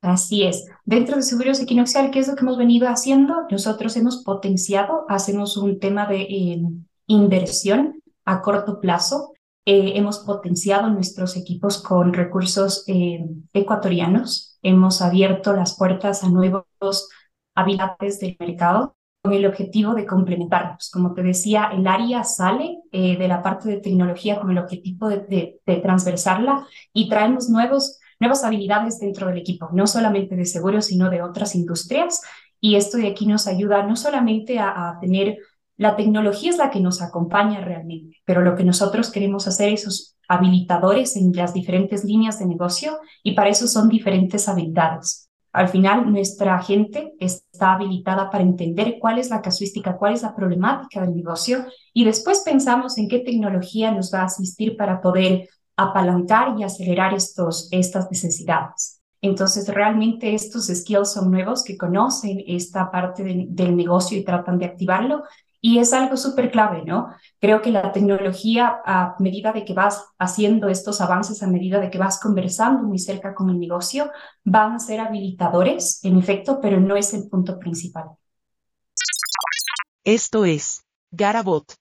Así 0.01 0.45
es. 0.45 0.67
Dentro 0.85 1.17
de 1.17 1.23
Seguros 1.23 1.59
Equinoxial, 1.61 2.13
¿qué 2.13 2.21
es 2.21 2.29
lo 2.29 2.37
que 2.37 2.43
hemos 2.43 2.57
venido 2.57 2.89
haciendo? 2.89 3.47
Nosotros 3.51 3.97
hemos 3.97 4.23
potenciado, 4.23 5.07
hacemos 5.09 5.57
un 5.57 5.81
tema 5.81 6.07
de 6.07 6.21
eh, 6.21 6.63
inversión 7.09 8.01
a 8.25 8.41
corto 8.41 8.81
plazo. 8.81 9.33
Eh, 9.65 9.95
hemos 9.97 10.21
potenciado 10.21 10.89
nuestros 10.89 11.37
equipos 11.37 11.83
con 11.83 12.13
recursos 12.13 12.85
eh, 12.87 13.27
ecuatorianos. 13.53 14.59
Hemos 14.63 15.03
abierto 15.03 15.53
las 15.53 15.77
puertas 15.77 16.23
a 16.23 16.29
nuevos 16.29 16.65
habitantes 17.57 18.21
del 18.21 18.37
mercado 18.39 18.98
con 19.23 19.33
el 19.33 19.47
objetivo 19.47 19.95
de 19.95 20.07
complementarnos. 20.07 20.91
Como 20.91 21.13
te 21.13 21.23
decía, 21.23 21.71
el 21.73 21.87
área 21.87 22.25
sale 22.25 22.79
eh, 22.93 23.17
de 23.17 23.29
la 23.29 23.43
parte 23.43 23.69
de 23.69 23.81
tecnología 23.81 24.41
con 24.41 24.51
el 24.51 24.59
objetivo 24.59 25.09
de, 25.09 25.61
de, 25.65 25.77
transversarla 25.77 26.67
y 26.93 27.09
traemos 27.09 27.49
nuevos, 27.49 27.99
nuevas 28.21 28.45
habilidades 28.45 29.01
dentro 29.01 29.27
del 29.29 29.39
equipo, 29.39 29.71
no 29.73 29.87
solamente 29.87 30.37
de 30.37 30.45
seguros, 30.45 30.87
sino 30.87 31.11
de 31.11 31.23
otras 31.23 31.55
industrias. 31.55 32.23
Y 32.61 32.77
esto 32.77 32.97
de 32.97 33.09
aquí 33.09 33.27
nos 33.27 33.47
ayuda 33.47 33.85
no 33.85 33.97
solamente 33.97 34.59
a, 34.59 34.91
a 34.91 34.99
tener, 35.01 35.39
la 35.77 35.97
tecnología 35.97 36.51
es 36.51 36.57
la 36.57 36.71
que 36.71 36.81
nos 36.81 37.03
acompaña 37.03 37.61
realmente, 37.61 38.17
pero 38.25 38.43
lo 38.43 38.57
que 38.57 38.65
nosotros 38.65 39.11
queremos 39.11 39.47
hacer 39.47 39.73
es 39.73 40.17
habilitadores 40.29 41.17
en 41.17 41.33
las 41.33 41.55
diferentes 41.55 42.05
líneas 42.05 42.39
de 42.39 42.47
negocio 42.47 42.99
y 43.23 43.33
para 43.33 43.49
eso 43.49 43.67
son 43.67 43.89
diferentes 43.89 44.49
habilidades. 44.49 45.28
Al 45.53 45.69
final, 45.69 46.11
nuestra 46.13 46.61
gente 46.63 47.15
está 47.19 47.73
habilitada 47.73 48.31
para 48.31 48.45
entender 48.45 48.99
cuál 49.01 49.19
es 49.19 49.31
la 49.31 49.41
casuística, 49.41 49.97
cuál 49.97 50.15
es 50.15 50.23
la 50.23 50.35
problemática 50.35 51.01
del 51.01 51.17
negocio 51.17 51.65
y 51.95 52.05
después 52.05 52.43
pensamos 52.45 52.99
en 52.99 53.09
qué 53.09 53.21
tecnología 53.21 53.91
nos 53.91 54.13
va 54.13 54.21
a 54.21 54.27
asistir 54.27 54.77
para 54.77 55.01
poder 55.01 55.49
apalancar 55.77 56.59
y 56.59 56.65
acelerar 56.65 57.15
estos, 57.15 57.69
estas 57.71 58.11
necesidades. 58.11 59.01
Entonces, 59.21 59.69
realmente 59.69 60.35
estos 60.35 60.67
skills 60.67 61.13
son 61.13 61.31
nuevos 61.31 61.65
que 61.65 61.77
conocen 61.77 62.43
esta 62.47 62.91
parte 62.91 63.25
del 63.25 63.77
negocio 63.77 64.17
y 64.17 64.25
tratan 64.25 64.59
de 64.59 64.67
activarlo 64.67 65.25
Y 65.61 65.79
es 65.79 65.93
algo 65.93 66.17
súper 66.17 66.53
clave, 66.53 66.85
¿no? 66.85 67.09
Creo 67.41 67.63
que 67.63 67.71
la 67.71 67.91
tecnología, 67.91 68.81
a 68.85 69.17
medida 69.19 69.53
de 69.53 69.65
que 69.65 69.75
vas 69.75 70.07
haciendo 70.19 70.69
estos 70.69 71.01
avances, 71.01 71.43
a 71.43 71.49
medida 71.49 71.81
de 71.81 71.91
que 71.91 71.99
vas 71.99 72.21
conversando 72.21 72.85
muy 72.85 72.99
cerca 72.99 73.35
con 73.35 73.51
el 73.51 73.59
negocio, 73.59 74.11
van 74.45 74.73
a 74.73 74.79
ser 74.79 75.01
habilitadores, 75.01 76.05
en 76.05 76.17
efecto, 76.17 76.61
pero 76.61 76.81
no 76.81 76.97
es 76.97 77.13
el 77.13 77.29
punto 77.29 77.59
principal. 77.59 78.11
Esto 80.05 80.45
es 80.45 80.85
Garabot. 81.11 81.75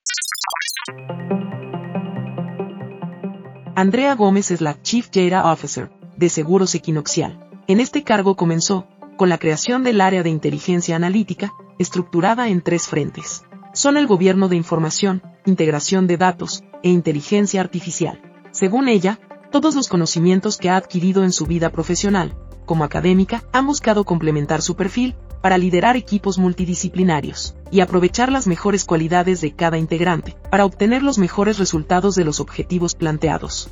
Andrea 3.75 4.15
Gómez 4.15 4.49
es 4.49 4.61
la 4.61 4.81
Chief 4.81 5.07
Data 5.11 5.51
Officer 5.51 5.91
de 6.17 6.29
Seguros 6.29 6.73
Equinoxial. 6.73 7.47
En 7.67 7.79
este 7.79 8.03
cargo 8.03 8.35
comenzó 8.35 8.87
con 9.17 9.29
la 9.29 9.37
creación 9.37 9.83
del 9.83 10.01
área 10.01 10.23
de 10.23 10.29
inteligencia 10.29 10.95
analítica, 10.95 11.53
estructurada 11.77 12.49
en 12.49 12.63
tres 12.63 12.87
frentes 12.87 13.43
son 13.77 13.95
el 13.95 14.07
gobierno 14.07 14.47
de 14.49 14.55
información, 14.55 15.21
integración 15.45 16.07
de 16.07 16.17
datos 16.17 16.63
e 16.81 16.89
inteligencia 16.89 17.61
artificial. 17.61 18.19
Según 18.49 18.87
ella, 18.87 19.19
todos 19.51 19.75
los 19.75 19.87
conocimientos 19.87 20.57
que 20.57 20.71
ha 20.71 20.77
adquirido 20.77 21.23
en 21.23 21.31
su 21.31 21.45
vida 21.45 21.69
profesional, 21.69 22.35
como 22.65 22.83
académica, 22.83 23.43
han 23.53 23.67
buscado 23.67 24.03
complementar 24.03 24.63
su 24.63 24.75
perfil 24.75 25.15
para 25.43 25.59
liderar 25.59 25.95
equipos 25.95 26.39
multidisciplinarios 26.39 27.55
y 27.69 27.81
aprovechar 27.81 28.31
las 28.31 28.47
mejores 28.47 28.83
cualidades 28.83 29.41
de 29.41 29.53
cada 29.53 29.77
integrante 29.77 30.35
para 30.49 30.65
obtener 30.65 31.03
los 31.03 31.19
mejores 31.19 31.59
resultados 31.59 32.15
de 32.15 32.25
los 32.25 32.39
objetivos 32.39 32.95
planteados. 32.95 33.69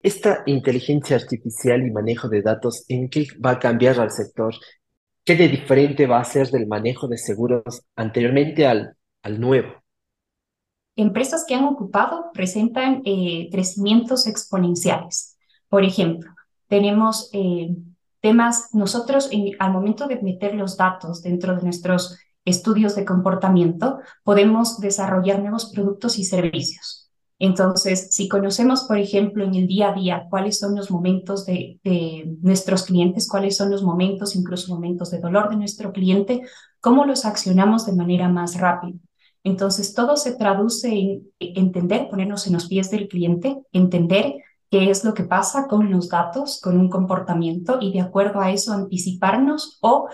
Esta 0.00 0.42
inteligencia 0.46 1.16
artificial 1.16 1.84
y 1.86 1.90
manejo 1.90 2.28
de 2.28 2.42
datos, 2.42 2.84
¿en 2.88 3.08
qué 3.08 3.26
va 3.44 3.52
a 3.52 3.58
cambiar 3.58 3.98
al 3.98 4.10
sector? 4.10 4.54
¿Qué 5.24 5.34
de 5.36 5.48
diferente 5.48 6.06
va 6.06 6.20
a 6.20 6.24
ser 6.24 6.48
del 6.50 6.66
manejo 6.66 7.08
de 7.08 7.18
seguros 7.18 7.82
anteriormente 7.96 8.66
al, 8.66 8.96
al 9.22 9.40
nuevo? 9.40 9.68
Empresas 10.94 11.44
que 11.46 11.54
han 11.54 11.64
ocupado 11.64 12.30
presentan 12.32 13.02
eh, 13.04 13.48
crecimientos 13.50 14.26
exponenciales. 14.26 15.36
Por 15.68 15.84
ejemplo, 15.84 16.30
tenemos 16.66 17.30
eh, 17.32 17.76
temas, 18.20 18.70
nosotros 18.72 19.30
al 19.58 19.72
momento 19.72 20.06
de 20.06 20.20
meter 20.22 20.54
los 20.54 20.76
datos 20.76 21.22
dentro 21.22 21.56
de 21.56 21.62
nuestros 21.62 22.18
estudios 22.44 22.96
de 22.96 23.04
comportamiento, 23.04 24.00
podemos 24.24 24.80
desarrollar 24.80 25.40
nuevos 25.40 25.70
productos 25.72 26.18
y 26.18 26.24
servicios. 26.24 26.97
Entonces, 27.40 28.08
si 28.10 28.28
conocemos, 28.28 28.84
por 28.84 28.98
ejemplo, 28.98 29.44
en 29.44 29.54
el 29.54 29.68
día 29.68 29.90
a 29.90 29.94
día 29.94 30.26
cuáles 30.28 30.58
son 30.58 30.74
los 30.74 30.90
momentos 30.90 31.46
de, 31.46 31.78
nuestros 32.42 32.84
clientes, 32.84 33.28
cuáles 33.28 33.56
son 33.56 33.70
los 33.70 33.82
momentos, 33.82 34.34
incluso 34.34 34.74
momentos 34.74 35.10
de 35.10 35.20
dolor 35.20 35.48
de 35.48 35.56
nuestro 35.56 35.92
cliente, 35.92 36.42
cómo 36.80 37.04
los 37.04 37.24
accionamos 37.24 37.86
de 37.86 37.92
manera 37.92 38.28
más 38.28 38.56
rápida. 38.58 38.98
Entonces, 39.44 39.94
todo 39.94 40.16
se 40.16 40.34
traduce 40.34 40.88
en 40.88 41.30
entender, 41.38 42.08
ponernos 42.10 42.46
en 42.48 42.54
los 42.54 42.66
pies 42.66 42.90
del 42.90 43.06
cliente, 43.06 43.56
entender 43.72 44.34
qué 44.68 44.90
es 44.90 45.04
lo 45.04 45.14
que 45.14 45.22
pasa 45.22 45.68
con 45.68 45.90
los 45.92 46.08
datos, 46.08 46.60
con 46.60 46.78
un 46.78 46.90
comportamiento 46.90 47.78
y 47.80 47.92
de 47.92 48.00
acuerdo 48.00 48.40
a 48.40 48.50
eso 48.50 48.72
anticiparnos 48.72 49.78
o 49.80 50.08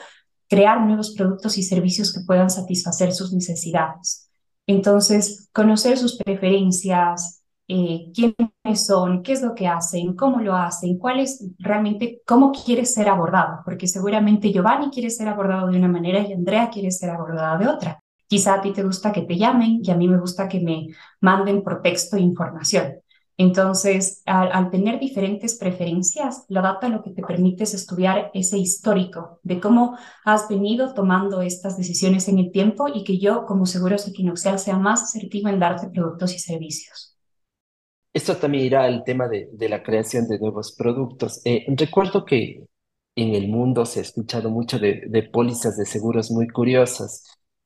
crear 0.48 0.82
nuevos 0.82 1.14
productos 1.14 1.56
y 1.56 1.62
servicios 1.62 2.12
que 2.12 2.20
puedan 2.20 2.50
satisfacer 2.50 3.12
sus 3.12 3.32
necesidades. 3.32 4.23
Entonces, 4.66 5.48
conocer 5.52 5.98
sus 5.98 6.16
preferencias, 6.16 7.42
eh, 7.68 8.10
quiénes 8.14 8.86
son, 8.86 9.22
qué 9.22 9.32
es 9.32 9.42
lo 9.42 9.54
que 9.54 9.68
hacen, 9.68 10.14
cómo 10.16 10.40
lo 10.40 10.54
hacen, 10.56 10.98
cuál 10.98 11.20
es 11.20 11.44
realmente, 11.58 12.22
cómo 12.26 12.52
quiere 12.52 12.84
ser 12.86 13.08
abordado, 13.08 13.60
porque 13.64 13.86
seguramente 13.86 14.52
Giovanni 14.52 14.90
quiere 14.90 15.10
ser 15.10 15.28
abordado 15.28 15.68
de 15.68 15.78
una 15.78 15.88
manera 15.88 16.20
y 16.20 16.32
Andrea 16.32 16.70
quiere 16.70 16.90
ser 16.90 17.10
abordada 17.10 17.58
de 17.58 17.68
otra. 17.68 18.00
Quizá 18.26 18.54
a 18.54 18.60
ti 18.62 18.72
te 18.72 18.82
gusta 18.82 19.12
que 19.12 19.22
te 19.22 19.36
llamen 19.36 19.80
y 19.82 19.90
a 19.90 19.96
mí 19.96 20.08
me 20.08 20.18
gusta 20.18 20.48
que 20.48 20.60
me 20.60 20.88
manden 21.20 21.62
por 21.62 21.82
texto 21.82 22.16
información. 22.16 22.94
Entonces, 23.36 24.22
al, 24.26 24.70
tener 24.70 25.00
diferentes 25.00 25.58
preferencias, 25.58 26.44
la 26.48 26.62
data 26.62 26.88
lo 26.88 27.02
que 27.02 27.10
te 27.10 27.22
permite 27.22 27.64
es 27.64 27.74
estudiar 27.74 28.30
ese 28.32 28.58
histórico 28.58 29.40
de 29.42 29.58
cómo 29.58 29.98
has 30.24 30.48
venido 30.48 30.94
tomando 30.94 31.42
estas 31.42 31.76
decisiones 31.76 32.28
en 32.28 32.38
el 32.38 32.52
tiempo 32.52 32.86
y 32.92 33.02
que 33.02 33.18
yo, 33.18 33.44
como 33.44 33.66
Seguros 33.66 34.06
Equinoxial, 34.06 34.58
sea 34.60 34.78
más 34.78 35.02
asertivo 35.02 35.48
en 35.48 35.58
darte 35.58 35.88
productos 35.88 36.34
y 36.34 36.38
servicios. 36.38 37.16
Esto 38.12 38.36
también 38.36 38.66
irá 38.66 38.84
al 38.84 39.02
tema 39.02 39.26
de, 39.26 39.48
la 39.68 39.82
creación 39.82 40.28
de 40.28 40.38
nuevos 40.38 40.72
productos. 40.78 41.40
Eh, 41.44 41.64
recuerdo 41.76 42.24
que 42.24 42.64
en 43.16 43.34
el 43.34 43.48
mundo 43.48 43.84
se 43.84 43.98
ha 43.98 44.02
escuchado 44.02 44.50
mucho 44.50 44.78
de, 44.78 45.28
pólizas 45.32 45.76
de 45.76 45.86
seguros 45.86 46.30
muy 46.30 46.46
curiosas. 46.46 47.24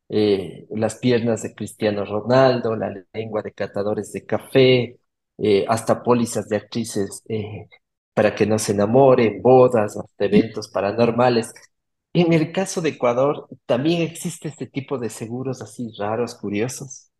Eh, 0.08 0.66
las 0.70 0.96
piernas 0.96 1.42
de 1.42 1.54
Cristiano 1.54 2.06
Ronaldo, 2.06 2.74
la 2.74 2.90
lengua 3.12 3.42
de 3.42 3.52
catadores 3.52 4.10
de 4.12 4.24
café, 4.24 4.98
eh, 5.40 5.64
hasta 5.68 6.02
pólizas 6.02 6.48
de 6.48 6.56
actrices 6.56 7.22
eh, 7.28 7.68
para 8.12 8.34
que 8.34 8.44
no 8.44 8.58
se 8.58 8.72
enamoren, 8.72 9.40
bodas, 9.40 9.96
hasta 9.96 10.24
eventos 10.24 10.68
paranormales. 10.68 11.52
En 12.12 12.32
el 12.32 12.50
caso 12.50 12.80
de 12.80 12.90
Ecuador, 12.90 13.46
¿también 13.64 14.02
existe 14.02 14.48
este 14.48 14.66
tipo 14.66 14.98
de 14.98 15.08
seguros 15.08 15.62
así 15.62 15.92
raros, 15.96 16.34
curiosos? 16.34 17.10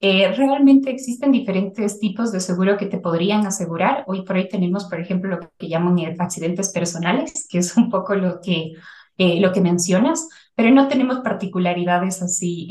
Eh, 0.00 0.32
realmente 0.32 0.90
existen 0.90 1.32
diferentes 1.32 1.98
tipos 1.98 2.32
de 2.32 2.40
seguro 2.40 2.78
que 2.78 2.86
te 2.86 2.98
podrían 2.98 3.46
asegurar. 3.46 4.04
Hoy 4.06 4.22
por 4.24 4.36
hoy 4.36 4.48
tenemos, 4.48 4.86
por 4.86 4.98
ejemplo, 4.98 5.30
lo 5.30 5.50
que 5.58 5.68
llaman 5.68 5.98
accidentes 6.18 6.72
personales, 6.72 7.46
que 7.50 7.58
es 7.58 7.76
un 7.76 7.90
poco 7.90 8.14
lo 8.14 8.40
que, 8.40 8.72
lo 9.18 9.52
que 9.52 9.60
mencionas, 9.60 10.28
pero 10.54 10.70
no 10.70 10.88
tenemos 10.88 11.18
particularidades 11.18 12.22
así 12.22 12.68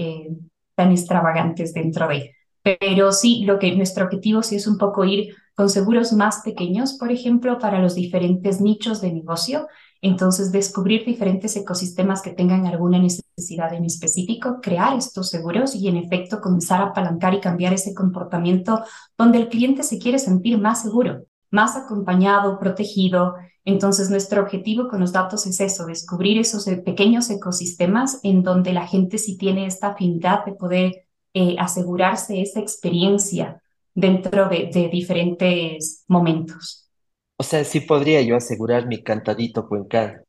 tan 0.76 0.92
extravagantes 0.92 1.74
dentro 1.74 2.08
de 2.08 2.36
pero 2.64 3.12
sí, 3.12 3.44
lo 3.46 3.60
que 3.60 3.76
nuestro 3.76 4.06
objetivo 4.06 4.42
sí 4.42 4.56
es 4.56 4.68
un 4.68 4.78
poco 4.78 5.04
ir 5.04 5.36
con 5.54 5.70
seguros 5.70 6.14
más 6.14 6.42
pequeños, 6.44 6.94
por 6.94 7.12
ejemplo, 7.12 7.60
para 7.60 7.80
los 7.80 7.94
diferentes 7.94 8.62
nichos 8.62 9.02
de 9.02 9.12
negocio. 9.12 9.68
Entonces, 10.02 10.52
descubrir 10.52 11.06
diferentes 11.06 11.56
ecosistemas 11.56 12.22
que 12.22 12.32
tengan 12.32 12.66
alguna 12.66 13.00
necesidad 13.00 13.74
en 13.74 13.86
específico, 13.86 14.60
crear 14.62 14.98
estos 14.98 15.30
seguros 15.30 15.76
y, 15.76 15.88
en 15.88 15.98
efecto, 15.98 16.42
comenzar 16.42 16.82
a 16.82 16.86
apalancar 16.88 17.34
y 17.34 17.42
cambiar 17.42 17.74
ese 17.74 17.94
comportamiento 17.94 18.84
donde 19.18 19.40
el 19.40 19.50
cliente 19.50 19.84
se 19.84 20.00
quiere 20.00 20.20
sentir 20.20 20.58
más 20.58 20.82
seguro, 20.82 21.26
más 21.52 21.76
acompañado, 21.76 22.60
protegido. 22.60 23.36
Entonces, 23.66 24.10
nuestro 24.10 24.42
objetivo 24.42 24.88
con 24.88 25.00
los 25.02 25.12
datos 25.12 25.46
es 25.48 25.60
eso, 25.60 25.86
descubrir 25.86 26.38
esos 26.38 26.66
pequeños 26.84 27.30
ecosistemas 27.30 28.20
en 28.24 28.44
donde 28.44 28.74
la 28.74 28.88
gente 28.88 29.18
sí 29.18 29.38
tiene 29.38 29.66
esta 29.66 29.90
afinidad 29.90 30.44
de 30.46 30.54
poder 30.54 31.06
eh, 31.34 31.56
asegurarse 31.58 32.42
esa 32.42 32.60
experiencia 32.60 33.62
dentro 33.94 34.50
de, 34.50 34.90
diferentes 34.92 36.04
momentos. 36.08 36.90
O 37.38 37.44
sea, 37.44 37.64
sí 37.64 37.82
podría 37.82 38.22
yo 38.22 38.36
asegurar 38.36 38.88
mi 38.88 39.04
cantadito 39.04 39.68
cuencano. 39.68 40.22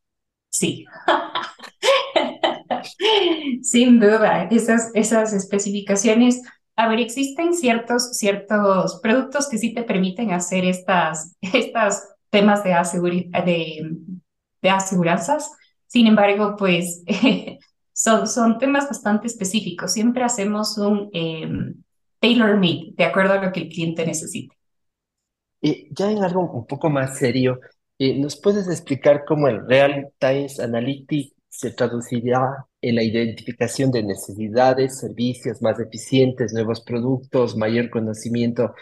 Sí. 0.48 0.84
Sin 3.62 4.00
duda, 4.00 4.48
esas, 4.50 4.90
esas 4.94 5.32
especificaciones. 5.32 6.42
A 6.76 6.88
ver, 6.88 7.00
existen 7.00 7.54
ciertos, 7.54 8.16
ciertos 8.16 9.00
productos 9.02 9.48
que 9.48 9.58
sí 9.58 9.74
te 9.74 9.84
permiten 9.84 10.32
hacer 10.32 10.64
estas, 10.64 11.36
estas 11.40 12.08
temas 12.30 12.64
de, 12.64 12.74
de, 13.44 13.96
de 14.62 14.70
aseguranzas. 14.70 15.52
Sin 15.86 16.06
embargo, 16.06 16.56
pues 16.58 17.02
son, 17.94 18.26
son 18.26 18.58
temas 18.58 18.88
bastante 18.88 19.28
específicos. 19.28 19.92
Siempre 19.92 20.24
hacemos 20.24 20.76
un 20.76 21.08
eh, 21.14 21.48
tailor-made, 22.18 22.92
de 22.96 23.04
acuerdo 23.04 23.34
a 23.34 23.42
lo 23.42 23.52
que 23.52 23.60
el 23.60 23.68
cliente 23.68 24.04
necesite. 24.04 24.54
Ya 25.62 26.10
en 26.10 26.22
algo 26.22 26.42
un 26.42 26.66
poco 26.66 26.90
más 26.90 27.16
serio, 27.16 27.58
eh, 27.98 28.18
¿nos 28.18 28.36
puedes 28.36 28.68
explicar 28.68 29.24
cómo 29.24 29.48
el 29.48 29.66
Real 29.66 30.12
Times 30.18 30.60
Analytics 30.60 31.32
se 31.48 31.70
traducirá 31.70 32.66
en 32.82 32.96
la 32.96 33.02
identificación 33.04 33.92
de 33.92 34.02
necesidades, 34.02 34.98
servicios 34.98 35.62
más 35.62 35.78
eficientes, 35.78 36.52
nuevos 36.52 36.82
productos, 36.82 37.56
mayor 37.56 37.88
conocimiento 37.90 38.74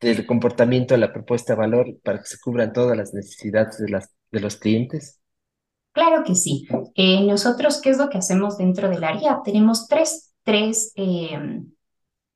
del 0.00 0.26
comportamiento 0.26 0.94
de 0.94 0.98
la 0.98 1.12
propuesta 1.12 1.52
de 1.52 1.60
valor 1.60 2.00
para 2.02 2.18
que 2.18 2.26
se 2.26 2.38
cubran 2.40 2.72
todas 2.72 2.96
las 2.96 3.14
necesidades 3.14 3.78
de, 3.78 3.88
las, 3.90 4.10
de 4.32 4.40
los 4.40 4.56
clientes? 4.56 5.19
Claro 5.92 6.22
que 6.24 6.34
sí. 6.34 6.66
Eh, 6.94 7.24
nosotros, 7.26 7.80
¿qué 7.80 7.90
es 7.90 7.98
lo 7.98 8.08
que 8.08 8.18
hacemos 8.18 8.58
dentro 8.58 8.88
del 8.88 9.04
área? 9.04 9.40
Tenemos 9.44 9.88
tres, 9.88 10.32
tres 10.44 10.92
em, 10.94 11.72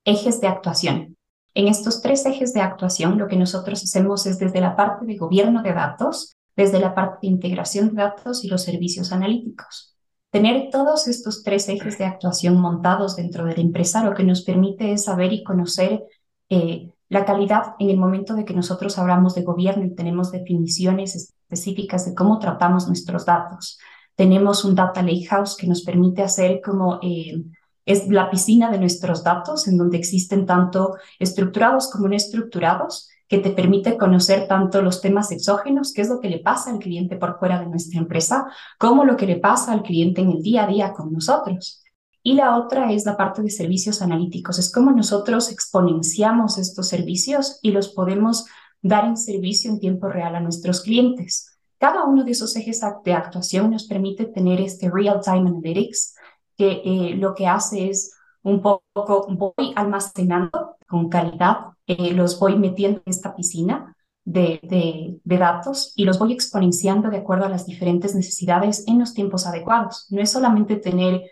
ejes 0.05 0.41
de 0.41 0.49
actuación. 0.49 1.17
En 1.55 1.69
estos 1.69 2.03
tres 2.03 2.27
ejes 2.27 2.53
de 2.53 2.61
actuación, 2.61 3.17
lo 3.17 3.29
que 3.29 3.37
nosotros 3.37 3.83
hacemos 3.83 4.27
es 4.27 4.39
desde 4.39 4.61
la 4.61 4.75
parte 4.75 5.07
de 5.07 5.17
gobierno 5.17 5.63
de 5.63 5.73
datos, 5.73 6.35
desde 6.57 6.81
la 6.81 6.95
parte 6.95 7.19
de 7.23 7.29
integración 7.29 7.95
de 7.95 8.03
datos 8.03 8.45
y 8.45 8.49
los 8.49 8.63
servicios 8.63 9.13
analíticos. 9.13 9.95
Tener 10.31 10.69
todos 10.71 11.07
estos 11.07 11.45
tres 11.45 11.69
ejes 11.69 11.97
de 11.97 12.07
actuación 12.07 12.57
montados 12.61 13.15
dentro 13.15 13.45
de 13.45 13.55
la 13.55 13.63
empresa 13.63 14.05
lo 14.05 14.15
que 14.15 14.25
nos 14.25 14.43
permite 14.43 14.93
es 14.93 15.05
saber 15.05 15.33
y 15.33 15.45
conocer 15.45 16.03
eh, 16.51 16.91
La 17.09 17.25
calidad, 17.25 17.75
en 17.79 17.91
el 17.91 17.97
momento 17.97 18.35
de 18.35 18.45
que 18.45 18.55
nosotros 18.55 18.99
hablamos 18.99 19.35
de 19.35 19.43
gobierno 19.43 19.85
y 19.85 19.95
tenemos 19.95 20.33
definiciones 20.33 21.15
específicas 21.15 22.07
de 22.07 22.15
cómo 22.15 22.39
tratamos 22.39 22.87
nuestros 22.87 23.27
datos, 23.27 23.79
tenemos 24.17 24.65
un 24.65 24.75
data 24.75 25.03
lakehouse 25.03 25.57
que 25.57 25.67
nos 25.67 25.83
permite 25.83 26.23
hacer 26.23 26.61
como 26.63 26.99
eh, 27.03 27.45
es 27.85 28.09
la 28.09 28.31
piscina 28.31 28.71
de 28.71 28.79
nuestros 28.79 29.23
datos, 29.23 29.69
en 29.69 29.77
donde 29.77 29.99
existen 29.99 30.47
tanto 30.47 30.97
estructurados 31.19 31.91
como 31.91 32.09
no 32.09 32.17
estructurados, 32.17 33.11
que 33.29 33.39
te 33.39 33.51
permite 33.51 33.97
conocer 33.97 34.47
tanto 34.47 34.83
los 34.83 35.01
temas 35.01 35.33
exógenos, 35.33 35.93
qué 35.93 36.03
es 36.03 36.09
lo 36.09 36.21
que 36.21 36.31
le 36.31 36.39
pasa 36.39 36.71
al 36.71 36.79
cliente 36.79 37.17
por 37.17 37.39
fuera 37.39 37.59
de 37.59 37.67
nuestra 37.67 37.99
empresa, 38.01 38.47
como 38.79 39.05
lo 39.05 39.17
que 39.17 39.27
le 39.27 39.37
pasa 39.37 39.73
al 39.73 39.83
cliente 39.83 40.21
en 40.21 40.31
el 40.31 40.43
día 40.43 40.65
a 40.65 40.67
día 40.67 40.93
con 40.93 41.13
nosotros. 41.13 41.84
Y 42.27 42.35
la 42.35 42.57
otra 42.57 42.91
es 42.91 43.05
la 43.05 43.19
parte 43.19 43.43
de 43.43 43.51
servicios 43.51 44.01
analíticos, 44.01 44.59
es 44.59 44.73
cómo 44.73 44.91
nosotros 44.93 45.53
exponenciamos 45.53 46.57
estos 46.57 46.89
servicios 46.89 47.59
y 47.61 47.71
los 47.71 47.91
podemos 47.91 48.47
dar 48.81 49.05
en 49.05 49.19
servicio 49.19 49.71
en 49.71 49.79
tiempo 49.79 50.09
real 50.09 50.35
a 50.35 50.41
nuestros 50.41 50.81
clientes. 50.81 51.55
Cada 51.79 52.05
uno 52.05 52.25
de 52.25 52.31
esos 52.31 52.57
ejes 52.57 52.81
de 53.05 53.13
actuación 53.13 53.71
nos 53.71 53.85
permite 53.85 54.25
tener 54.25 54.59
este 54.59 54.91
real-time 54.91 55.51
analytics, 55.51 56.15
que 56.57 56.81
eh, 56.83 57.15
lo 57.15 57.35
que 57.35 57.47
hace 57.47 57.91
es 57.91 58.15
un 58.43 58.63
poco, 58.63 59.27
voy 59.29 59.75
almacenando 59.77 60.79
con 60.89 61.11
calidad, 61.11 61.73
eh, 61.87 62.15
los 62.15 62.41
voy 62.41 62.57
metiendo 62.59 63.03
en 63.05 63.11
esta 63.11 63.37
piscina 63.37 63.95
de, 64.25 64.61
de, 64.63 65.39
datos 65.39 65.93
y 65.95 66.07
los 66.07 66.19
voy 66.19 66.33
exponenciando 66.33 67.11
de 67.11 67.19
acuerdo 67.19 67.45
a 67.45 67.51
las 67.51 67.67
diferentes 67.67 68.15
necesidades 68.15 68.85
en 68.87 68.99
los 68.99 69.13
tiempos 69.13 69.47
adecuados. 69.47 70.07
No 70.09 70.23
es 70.23 70.31
solamente 70.31 70.77
tener 70.77 71.23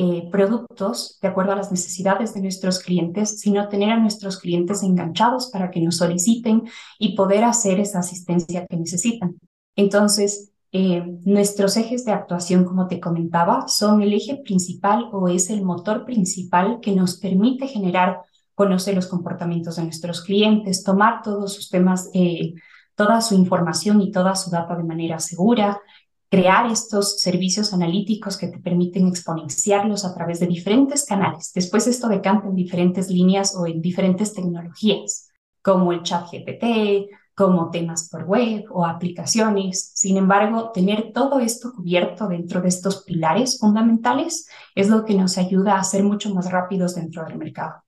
eh, 0.00 0.28
productos 0.30 1.18
de 1.20 1.26
acuerdo 1.26 1.50
a 1.50 1.56
las 1.56 1.72
necesidades 1.72 2.32
de 2.32 2.40
nuestros 2.40 2.78
clientes, 2.78 3.40
sino 3.40 3.68
tener 3.68 3.90
a 3.90 3.98
nuestros 3.98 4.38
clientes 4.38 4.84
enganchados 4.84 5.50
para 5.50 5.72
que 5.72 5.80
nos 5.80 5.96
soliciten 5.96 6.68
y 7.00 7.16
poder 7.16 7.42
hacer 7.42 7.80
esa 7.80 7.98
asistencia 7.98 8.64
que 8.68 8.76
necesitan. 8.76 9.40
Entonces, 9.74 10.52
eh, 10.70 11.02
nuestros 11.24 11.76
ejes 11.76 12.04
de 12.04 12.12
actuación, 12.12 12.64
como 12.64 12.86
te 12.86 13.00
comentaba, 13.00 13.66
son 13.66 14.00
el 14.00 14.12
eje 14.12 14.36
principal 14.36 15.08
o 15.10 15.26
es 15.26 15.50
el 15.50 15.64
motor 15.64 16.04
principal 16.04 16.78
que 16.80 16.94
nos 16.94 17.16
permite 17.16 17.66
generar, 17.66 18.20
conocer 18.54 18.94
los 18.94 19.08
comportamientos 19.08 19.74
de 19.74 19.82
nuestros 19.82 20.22
clientes, 20.22 20.84
tomar 20.84 21.22
todos 21.22 21.54
sus 21.54 21.70
temas, 21.70 22.08
eh, 22.14 22.54
toda 22.94 23.20
su 23.20 23.34
información 23.34 24.00
y 24.00 24.12
toda 24.12 24.36
su 24.36 24.48
data 24.48 24.76
de 24.76 24.84
manera 24.84 25.18
segura, 25.18 25.80
crear 26.30 26.70
estos 26.70 27.20
servicios 27.20 27.72
analíticos 27.72 28.36
que 28.36 28.48
te 28.48 28.58
permiten 28.58 29.06
exponenciarlos 29.06 30.04
a 30.04 30.14
través 30.14 30.40
de 30.40 30.46
diferentes 30.46 31.04
canales. 31.04 31.52
Después 31.54 31.86
esto 31.86 32.08
decanta 32.08 32.48
en 32.48 32.54
diferentes 32.54 33.08
líneas 33.08 33.56
o 33.56 33.66
en 33.66 33.80
diferentes 33.80 34.34
tecnologías, 34.34 35.30
como 35.62 35.92
el 35.92 36.02
chat 36.02 36.30
GPT, 36.30 37.08
como 37.34 37.70
temas 37.70 38.08
por 38.10 38.24
web 38.24 38.64
o 38.70 38.84
aplicaciones. 38.84 39.92
Sin 39.94 40.16
embargo, 40.16 40.72
tener 40.72 41.12
todo 41.14 41.38
esto 41.38 41.72
cubierto 41.72 42.26
dentro 42.26 42.60
de 42.60 42.68
estos 42.68 43.04
pilares 43.04 43.58
fundamentales 43.58 44.48
es 44.74 44.88
lo 44.88 45.04
que 45.04 45.14
nos 45.14 45.38
ayuda 45.38 45.78
a 45.78 45.84
ser 45.84 46.02
mucho 46.02 46.34
más 46.34 46.50
rápidos 46.50 46.96
dentro 46.96 47.24
del 47.24 47.38
mercado. 47.38 47.84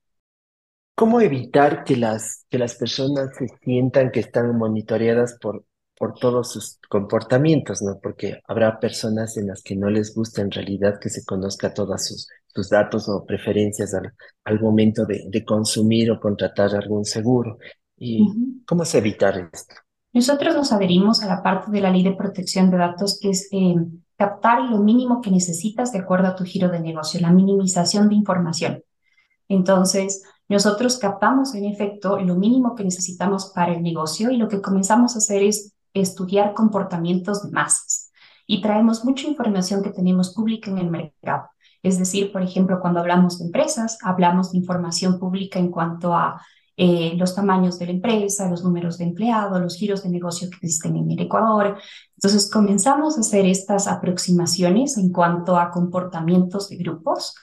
¿Cómo 0.95 1.19
evitar 1.19 1.83
que 1.83 1.97
las, 1.97 2.45
que 2.49 2.57
las 2.57 2.75
personas 2.75 3.35
se 3.37 3.47
sientan 3.63 4.11
que 4.11 4.21
están 4.21 4.57
monitoreadas 4.57 5.37
por, 5.41 5.65
por 6.01 6.15
todos 6.15 6.53
sus 6.53 6.79
comportamientos, 6.89 7.83
¿no? 7.83 7.99
Porque 8.01 8.41
habrá 8.47 8.79
personas 8.79 9.37
en 9.37 9.45
las 9.45 9.61
que 9.61 9.75
no 9.75 9.87
les 9.87 10.15
gusta 10.15 10.41
en 10.41 10.49
realidad 10.49 10.99
que 10.99 11.09
se 11.09 11.23
conozca 11.23 11.75
todos 11.75 12.07
sus, 12.07 12.27
sus 12.47 12.69
datos 12.69 13.07
o 13.07 13.23
preferencias 13.23 13.93
al, 13.93 14.11
al 14.43 14.59
momento 14.59 15.05
de, 15.05 15.25
de, 15.29 15.45
consumir 15.45 16.09
o 16.09 16.19
contratar 16.19 16.73
algún 16.73 17.05
seguro. 17.05 17.59
¿Y 17.97 18.63
cómo 18.65 18.83
se 18.83 18.97
evitar 18.97 19.47
esto? 19.53 19.75
Nosotros 20.11 20.55
nos 20.55 20.71
adherimos 20.71 21.21
a 21.21 21.27
la 21.27 21.43
parte 21.43 21.69
de 21.69 21.81
la 21.81 21.91
ley 21.91 22.01
de 22.01 22.13
protección 22.13 22.71
de 22.71 22.77
datos 22.77 23.19
que 23.21 23.29
es 23.29 23.47
eh, 23.51 23.75
captar 24.17 24.59
lo 24.71 24.79
mínimo 24.79 25.21
que 25.21 25.29
necesitas 25.29 25.91
de 25.91 25.99
acuerdo 25.99 26.29
a 26.29 26.35
tu 26.35 26.45
giro 26.45 26.69
de 26.69 26.79
negocio, 26.79 27.21
la 27.21 27.31
minimización 27.31 28.09
de 28.09 28.15
información. 28.15 28.83
Entonces, 29.47 30.23
nosotros 30.49 30.97
captamos 30.97 31.53
en 31.53 31.65
efecto 31.65 32.19
lo 32.19 32.33
mínimo 32.33 32.73
que 32.73 32.83
necesitamos 32.83 33.51
para 33.53 33.71
el 33.73 33.83
negocio 33.83 34.31
y 34.31 34.37
lo 34.37 34.47
que 34.47 34.61
comenzamos 34.61 35.13
a 35.13 35.19
hacer 35.19 35.43
es 35.43 35.70
estudiar 35.93 36.53
comportamientos 36.53 37.43
de 37.43 37.51
masas 37.51 38.11
y 38.47 38.61
traemos 38.61 39.05
mucha 39.05 39.27
información 39.27 39.81
que 39.81 39.91
tenemos 39.91 40.33
pública 40.33 40.71
en 40.71 40.77
el 40.77 40.89
mercado. 40.89 41.49
Es 41.83 41.97
decir, 41.97 42.31
por 42.31 42.41
ejemplo, 42.41 42.79
cuando 42.79 42.99
hablamos 42.99 43.39
de 43.39 43.45
empresas, 43.45 43.97
hablamos 44.03 44.51
de 44.51 44.59
información 44.59 45.19
pública 45.19 45.57
en 45.57 45.71
cuanto 45.71 46.13
a 46.13 46.41
eh, 46.77 47.13
los 47.15 47.35
tamaños 47.35 47.77
de 47.79 47.85
la 47.85 47.91
empresa, 47.91 48.49
los 48.49 48.63
números 48.63 48.97
de 48.97 49.05
empleados, 49.05 49.61
los 49.61 49.75
giros 49.75 50.03
de 50.03 50.09
negocio 50.09 50.49
que 50.49 50.57
existen 50.57 50.95
en 50.95 51.11
el 51.11 51.19
Ecuador. 51.19 51.77
Entonces 52.15 52.49
comenzamos 52.49 53.17
a 53.17 53.21
hacer 53.21 53.45
estas 53.45 53.87
aproximaciones 53.87 54.97
en 54.97 55.11
cuanto 55.11 55.57
a 55.57 55.71
comportamientos 55.71 56.69
de 56.69 56.77
grupos 56.77 57.35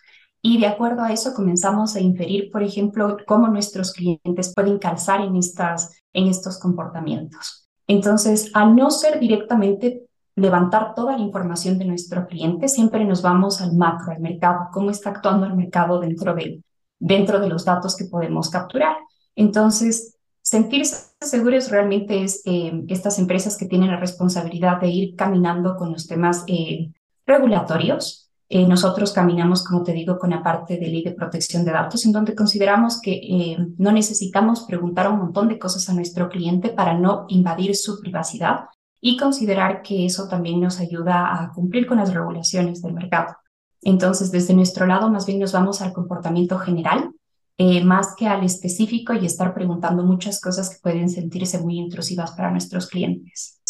y 0.43 0.59
de 0.59 0.67
acuerdo 0.67 1.03
a 1.03 1.13
eso 1.13 1.35
comenzamos 1.35 1.97
a 1.97 2.01
inferir, 2.01 2.51
por 2.51 2.63
ejemplo, 2.63 3.17
cómo 3.27 3.49
nuestros 3.49 3.93
clientes 3.93 4.53
pueden 4.55 4.79
calzar 4.79 5.21
en, 5.21 5.37
estas, 5.37 6.01
en 6.13 6.29
estos 6.29 6.59
comportamientos. 6.59 7.68
Entonces, 7.89 8.51
al 8.55 8.77
no 8.77 8.91
ser 8.91 9.19
directamente 9.19 10.07
levantar 10.37 10.95
toda 10.95 11.17
la 11.17 11.25
información 11.25 11.79
de 11.79 11.87
nuestro 11.87 12.27
cliente, 12.27 12.69
siempre 12.69 13.05
nos 13.05 13.23
vamos 13.23 13.61
al 13.61 13.75
macro, 13.75 14.13
al 14.13 14.21
mercado, 14.21 14.69
cómo 14.73 14.91
está 14.91 15.11
actuando 15.11 15.47
el 15.47 15.57
mercado 15.57 15.99
dentro 15.99 16.35
de, 16.35 16.63
dentro 16.99 17.41
de 17.41 17.49
los 17.49 17.65
datos 17.65 17.97
que 17.97 18.05
podemos 18.05 18.51
capturar. 18.51 18.97
Entonces, 19.35 20.17
sentirse 20.43 21.09
seguros 21.21 21.71
realmente 21.71 22.23
es 22.23 22.43
eh, 22.45 22.85
estas 22.89 23.19
empresas 23.19 23.57
que 23.57 23.67
tienen 23.67 23.91
la 23.91 23.99
responsabilidad 23.99 24.81
de 24.81 24.89
ir 24.89 25.17
caminando 25.17 25.77
con 25.77 25.91
los 25.91 26.07
temas 26.07 26.45
eh, 26.47 26.93
regulatorios. 27.27 28.28
Eh, 28.51 28.67
nosotros 28.67 29.13
caminamos, 29.13 29.63
como 29.63 29.83
te 29.83 29.93
digo, 29.93 30.19
con 30.19 30.31
la 30.31 30.43
parte 30.43 30.79
de 30.79 30.87
ley 30.87 31.03
de 31.03 31.13
protección 31.13 31.65
de 31.65 31.73
datos, 31.73 32.07
en 32.07 32.13
donde 32.13 32.35
consideramos 32.35 33.01
que 33.01 33.57
no 33.77 33.93
necesitamos 33.93 34.63
preguntar 34.63 35.11
un 35.11 35.19
montón 35.19 35.49
de 35.49 35.59
cosas 35.59 35.89
a 35.89 35.95
nuestro 35.95 36.29
cliente 36.29 36.71
para 36.71 36.95
no 36.95 37.27
invadir 37.29 37.77
su 37.77 38.01
privacidad 38.01 38.67
y 39.01 39.17
considerar 39.17 39.83
que 39.83 40.07
eso 40.07 40.29
también 40.29 40.61
nos 40.61 40.81
ayuda 40.81 41.43
a 41.43 41.53
cumplir 41.53 41.87
con 41.87 41.99
las 41.99 42.13
regulaciones 42.13 42.83
del 42.83 42.95
mercado. 42.95 43.37
Entonces, 43.83 44.33
desde 44.33 44.55
nuestro 44.55 44.87
lado, 44.87 45.11
más 45.11 45.27
bien 45.27 45.39
nos 45.39 45.53
vamos 45.53 45.83
al 45.83 45.93
comportamiento 45.93 46.59
general 46.59 47.13
eh, 47.61 47.83
más 47.85 48.15
que 48.17 48.29
al 48.29 48.45
específico 48.45 49.15
y 49.15 49.27
estar 49.27 49.53
preguntando 49.53 50.05
muchas 50.05 50.41
cosas 50.41 50.71
que 50.71 50.81
pueden 50.81 51.09
sentirse 51.09 51.59
muy 51.59 51.77
intrusivas 51.77 52.31
para 52.33 52.53
nuestros 52.53 52.87
clientes. 52.87 53.61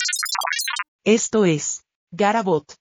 Esto 1.05 1.47
es 1.47 1.85
Garabot. 2.11 2.75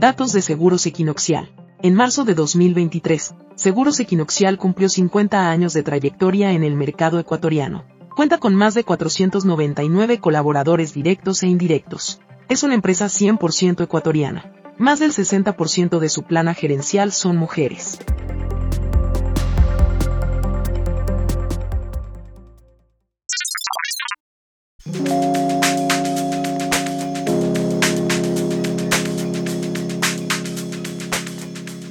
Datos 0.00 0.32
de 0.32 0.40
Seguros 0.40 0.86
Equinoxial. 0.86 1.50
En 1.82 1.94
marzo 1.94 2.24
de 2.24 2.34
2023, 2.34 3.34
Seguros 3.54 4.00
Equinoxial 4.00 4.56
cumplió 4.56 4.88
50 4.88 5.50
años 5.50 5.74
de 5.74 5.82
trayectoria 5.82 6.52
en 6.52 6.64
el 6.64 6.74
mercado 6.74 7.18
ecuatoriano. 7.18 7.84
Cuenta 8.16 8.38
con 8.38 8.54
más 8.54 8.74
de 8.74 8.82
499 8.82 10.18
colaboradores 10.18 10.94
directos 10.94 11.42
e 11.42 11.48
indirectos. 11.48 12.18
Es 12.48 12.62
una 12.62 12.74
empresa 12.74 13.06
100% 13.06 13.84
ecuatoriana 13.84 14.54
más 14.80 14.98
del 14.98 15.12
60% 15.12 15.98
de 15.98 16.08
su 16.08 16.22
plana 16.22 16.54
gerencial 16.54 17.12
son 17.12 17.36
mujeres. 17.36 17.98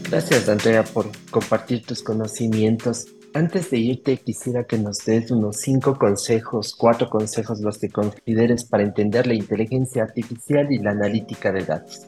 Gracias, 0.09 0.49
Andrea, 0.49 0.83
por 0.83 1.05
compartir 1.29 1.85
tus 1.85 2.01
conocimientos. 2.01 3.05
Antes 3.35 3.69
de 3.69 3.77
irte, 3.77 4.17
quisiera 4.17 4.63
que 4.63 4.79
nos 4.79 5.05
des 5.05 5.29
unos 5.29 5.57
cinco 5.57 5.99
consejos, 5.99 6.73
cuatro 6.75 7.11
consejos 7.11 7.59
los 7.59 7.77
que 7.77 7.89
consideres 7.89 8.63
para 8.63 8.81
entender 8.81 9.27
la 9.27 9.35
inteligencia 9.35 10.01
artificial 10.01 10.71
y 10.71 10.79
la 10.79 10.91
analítica 10.91 11.51
de 11.51 11.63
datos. 11.63 12.07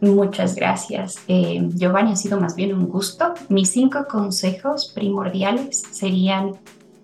Muchas 0.00 0.54
gracias. 0.54 1.16
Eh, 1.28 1.68
Giovanni, 1.74 2.12
ha 2.12 2.16
sido 2.16 2.40
más 2.40 2.56
bien 2.56 2.72
un 2.72 2.88
gusto. 2.88 3.34
Mis 3.50 3.68
cinco 3.68 4.06
consejos 4.08 4.90
primordiales 4.94 5.82
serían 5.90 6.52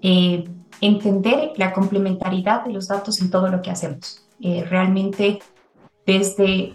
eh, 0.00 0.48
entender 0.80 1.52
la 1.56 1.74
complementariedad 1.74 2.64
de 2.64 2.72
los 2.72 2.88
datos 2.88 3.20
en 3.20 3.30
todo 3.30 3.48
lo 3.48 3.60
que 3.60 3.70
hacemos. 3.70 4.26
Eh, 4.40 4.64
realmente 4.64 5.40
desde 6.06 6.72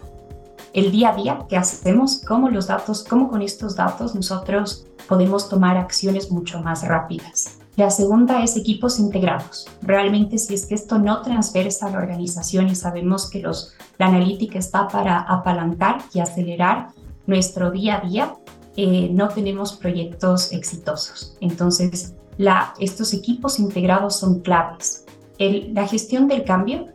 el 0.73 0.91
día 0.91 1.09
a 1.09 1.15
día 1.15 1.45
que 1.47 1.57
hacemos, 1.57 2.21
cómo 2.27 2.49
los 2.49 2.67
datos, 2.67 3.05
cómo 3.07 3.29
con 3.29 3.41
estos 3.41 3.75
datos 3.75 4.15
nosotros 4.15 4.85
podemos 5.07 5.49
tomar 5.49 5.77
acciones 5.77 6.31
mucho 6.31 6.61
más 6.61 6.87
rápidas. 6.87 7.59
La 7.75 7.89
segunda 7.89 8.43
es 8.43 8.55
equipos 8.55 8.99
integrados. 8.99 9.67
Realmente 9.81 10.37
si 10.37 10.53
es 10.53 10.65
que 10.65 10.75
esto 10.75 10.99
no 10.99 11.21
transversa 11.21 11.87
a 11.87 11.91
la 11.91 11.97
organización 11.99 12.67
y 12.67 12.75
sabemos 12.75 13.29
que 13.29 13.39
los, 13.39 13.73
la 13.97 14.07
analítica 14.07 14.59
está 14.59 14.87
para 14.87 15.19
apalancar 15.19 16.01
y 16.13 16.19
acelerar 16.19 16.89
nuestro 17.25 17.71
día 17.71 17.97
a 17.97 18.07
día, 18.07 18.35
eh, 18.75 19.09
no 19.11 19.29
tenemos 19.29 19.73
proyectos 19.73 20.51
exitosos. 20.51 21.35
Entonces, 21.39 22.13
estos 22.79 23.13
equipos 23.13 23.59
integrados 23.59 24.15
son 24.15 24.39
claves. 24.41 25.05
la 25.39 25.87
gestión 25.87 26.27
del 26.27 26.43
cambio, 26.43 26.87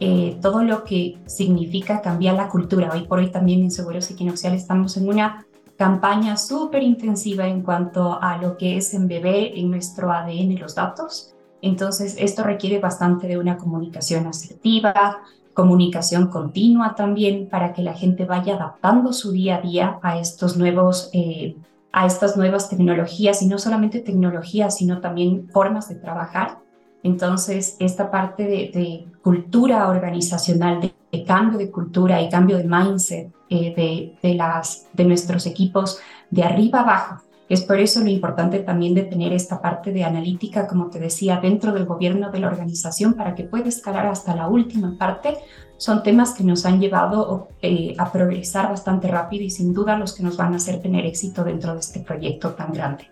eh, 0.00 0.38
todo 0.42 0.62
lo 0.62 0.84
que 0.84 1.18
significa 1.26 2.00
cambiar 2.00 2.34
la 2.34 2.48
cultura. 2.48 2.90
Hoy 2.92 3.06
por 3.06 3.18
hoy 3.18 3.30
también 3.30 3.60
en 3.60 3.70
Seguros 3.70 4.10
Equinoxial 4.10 4.54
estamos 4.54 4.96
en 4.96 5.08
una 5.08 5.46
campaña 5.76 6.36
súper 6.36 6.82
intensiva 6.82 7.46
en 7.46 7.62
cuanto 7.62 8.20
a 8.20 8.38
lo 8.38 8.56
que 8.56 8.76
es 8.76 8.94
embeber 8.94 9.52
en 9.56 9.70
nuestro 9.70 10.12
ADN 10.12 10.58
los 10.58 10.74
datos. 10.74 11.34
Entonces, 11.62 12.16
esto 12.18 12.42
requiere 12.42 12.78
bastante 12.78 13.26
de 13.26 13.38
una 13.38 13.56
comunicación 13.56 14.26
asertiva, 14.26 15.22
comunicación 15.54 16.28
continua 16.28 16.94
también 16.94 17.48
para 17.48 17.72
que 17.72 17.82
la 17.82 17.94
gente 17.94 18.24
vaya 18.24 18.56
adaptando 18.56 19.12
su 19.12 19.32
día 19.32 19.56
a 19.56 19.60
día 19.60 19.98
a 20.02 20.18
estos 20.18 20.56
nuevos 20.56 21.10
eh, 21.12 21.56
a 21.92 22.06
estas 22.06 22.36
nuevas 22.36 22.68
tecnologías 22.68 23.40
y 23.40 23.46
no 23.46 23.58
solamente 23.58 24.00
tecnologías 24.00 24.76
sino 24.76 25.00
también 25.00 25.48
formas 25.48 25.88
de 25.88 25.94
trabajar 25.94 26.58
entonces 27.04 27.76
esta 27.78 28.10
parte 28.10 28.42
de, 28.44 29.06
cultura 29.22 29.88
organizacional 29.88 30.92
de, 31.12 31.24
cambio 31.24 31.56
de 31.56 31.70
cultura 31.70 32.20
y 32.20 32.28
cambio 32.28 32.58
de 32.58 32.64
mindset 32.64 33.32
eh, 33.48 34.16
de, 34.22 35.04
nuestros 35.04 35.46
equipos 35.46 36.00
de 36.30 36.42
arriba 36.42 36.80
abajo 36.80 37.22
es 37.48 37.62
por 37.62 37.78
eso 37.78 38.00
lo 38.00 38.08
importante 38.08 38.58
también 38.60 38.94
de 38.94 39.02
tener 39.02 39.32
esta 39.32 39.60
parte 39.60 39.92
de 39.92 40.02
analítica, 40.02 40.66
como 40.66 40.88
te 40.88 40.98
decía, 40.98 41.40
dentro 41.40 41.72
del 41.72 41.84
gobierno 41.84 42.30
de 42.30 42.40
la 42.40 42.48
organización 42.48 43.14
para 43.14 43.34
que 43.34 43.44
pueda 43.44 43.68
escalar 43.68 44.06
hasta 44.06 44.34
la 44.34 44.48
última 44.48 44.96
parte. 44.98 45.36
Son 45.76 46.02
temas 46.02 46.32
que 46.32 46.42
nos 46.42 46.64
han 46.64 46.80
llevado 46.80 47.48
eh, 47.60 47.94
a 47.98 48.10
progresar 48.10 48.70
bastante 48.70 49.08
rápido 49.08 49.44
y 49.44 49.50
sin 49.50 49.74
duda 49.74 49.98
los 49.98 50.14
que 50.14 50.22
nos 50.22 50.38
van 50.38 50.54
a 50.54 50.56
hacer 50.56 50.80
tener 50.80 51.04
éxito 51.04 51.44
dentro 51.44 51.74
de 51.74 51.80
este 51.80 52.00
proyecto 52.00 52.54
tan 52.54 52.72
grande 52.72 53.10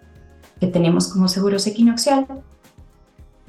que 0.58 0.68
tenemos 0.68 1.08
como 1.08 1.26
Seguros 1.26 1.66
Equinoxial. 1.66 2.26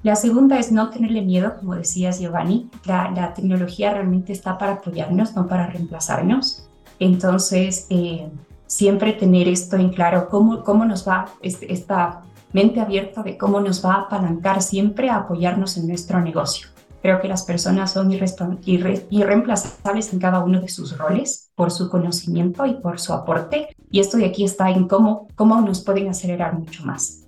La 0.04 0.18
segunda 0.18 0.60
es 0.60 0.70
no 0.70 0.89
tenerle 0.89 1.22
miedo, 1.22 1.56
como 1.58 1.76
decías 1.76 2.20
Giovanni. 2.20 2.70
La, 2.84 3.34
tecnología 3.34 3.94
realmente 3.94 4.34
está 4.34 4.58
para 4.58 4.74
apoyarnos, 4.74 5.34
no 5.34 5.48
para 5.48 5.68
reemplazarnos. 5.68 6.68
Entonces, 7.00 7.88
eh, 7.89 8.30
siempre 8.68 9.13
tener 9.13 9.48
esto 9.48 9.78
en 9.78 9.92
claro, 9.92 10.28
cómo, 10.30 10.62
cómo 10.63 10.84
nos 10.84 11.08
va 11.08 11.28
este, 11.42 11.72
esta 11.72 12.22
mente 12.52 12.82
abierta 12.82 13.24
de 13.24 13.38
cómo 13.38 13.62
nos 13.62 13.84
va 13.84 13.94
a 13.94 14.02
apalancar 14.02 14.62
siempre 14.62 15.10
a 15.10 15.20
apoyarnos 15.20 15.78
en 15.78 15.88
nuestro 15.88 16.20
negocio. 16.20 16.68
Creo 17.02 17.22
que 17.22 17.30
las 17.30 17.44
personas 17.44 17.94
son 17.94 18.12
irreemplazables 18.12 20.13
en 20.13 20.20
cada 20.20 20.44
uno 20.44 20.60
de 20.60 20.68
sus 20.68 20.98
roles 20.98 21.50
por 21.56 21.72
su 21.72 21.89
conocimiento 21.89 22.66
y 22.66 22.76
por 22.76 23.00
su 23.00 23.13
aporte. 23.13 23.70
Y 23.89 24.02
esto 24.02 24.18
de 24.18 24.26
aquí 24.26 24.44
está 24.44 24.70
en 24.70 24.88
cómo, 24.88 25.28
cómo 25.36 25.60
nos 25.62 25.82
pueden 25.82 26.10
acelerar 26.10 26.58
mucho 26.58 26.86
más. 26.86 27.23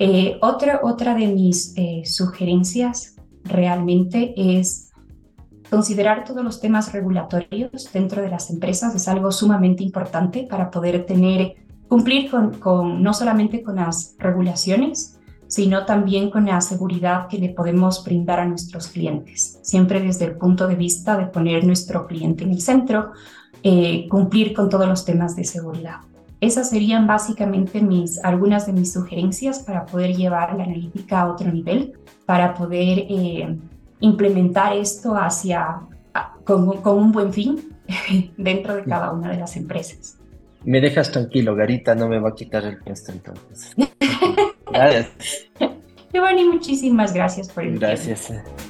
Eh, 0.00 0.38
otra, 0.40 0.80
otra 0.82 1.14
de 1.14 1.28
mis 1.28 1.72
eh, 1.76 2.02
sugerencias 2.04 3.16
realmente 3.44 4.34
es 4.36 4.90
Considerar 5.70 6.24
todos 6.24 6.42
los 6.42 6.60
temas 6.60 6.92
regulatorios 6.92 7.92
dentro 7.92 8.20
de 8.20 8.28
las 8.28 8.50
empresas 8.50 8.92
es 8.96 9.06
algo 9.06 9.30
sumamente 9.30 9.84
importante 9.84 10.44
para 10.50 10.68
poder 10.68 11.06
tener, 11.06 11.54
cumplir 11.86 12.28
con, 12.28 13.00
no 13.00 13.14
solamente 13.14 13.62
con 13.62 13.76
las 13.76 14.16
regulaciones, 14.18 15.20
sino 15.46 15.86
también 15.86 16.28
con 16.28 16.46
la 16.46 16.60
seguridad 16.60 17.28
que 17.28 17.38
le 17.38 17.50
podemos 17.50 18.04
brindar 18.04 18.40
a 18.40 18.46
nuestros 18.46 18.88
clientes, 18.88 19.60
siempre 19.62 20.00
desde 20.00 20.24
el 20.24 20.36
punto 20.36 20.66
de 20.66 20.74
vista 20.74 21.16
de 21.16 21.26
poner 21.26 21.64
nuestro 21.64 22.08
cliente 22.08 22.42
en 22.42 22.50
el 22.50 22.60
centro, 22.60 23.12
eh, 23.62 24.08
cumplir 24.08 24.52
con 24.52 24.68
todos 24.68 24.88
los 24.88 25.04
temas 25.04 25.36
de 25.36 25.44
seguridad. 25.44 26.00
Esas 26.40 26.70
serían 26.70 27.06
básicamente 27.06 27.82
mis, 27.82 28.18
algunas 28.24 28.66
de 28.66 28.72
mis 28.72 28.92
sugerencias 28.92 29.58
para 29.60 29.84
poder 29.84 30.16
llevar 30.16 30.54
la 30.56 30.64
analítica 30.64 31.20
a 31.20 31.30
otro 31.30 31.52
nivel, 31.52 31.92
para 32.24 32.54
poder 32.54 32.98
eh, 33.10 33.58
implementar 34.00 34.74
esto 34.74 35.14
hacia, 35.14 35.80
con, 36.44 36.80
un 36.82 37.12
buen 37.12 37.32
fin 37.32 37.76
dentro 38.38 38.76
de 38.76 38.84
cada 38.84 39.12
una 39.12 39.30
de 39.30 39.36
las 39.36 39.56
empresas. 39.56 40.16
Me 40.64 40.80
dejas 40.80 41.10
tranquilo, 41.10 41.54
Garita 41.54 41.94
no 41.94 42.08
me 42.08 42.18
va 42.18 42.30
a 42.30 42.34
quitar 42.34 42.64
el 42.64 42.78
puesto 42.78 43.12
entonces. 43.12 43.74
gracias. 44.70 45.08
Giovanni, 46.12 46.44
muchísimas 46.44 47.14
gracias 47.14 47.50
por 47.50 47.64
el 47.64 47.78
Gracias. 47.78 48.20
Si 48.20 48.69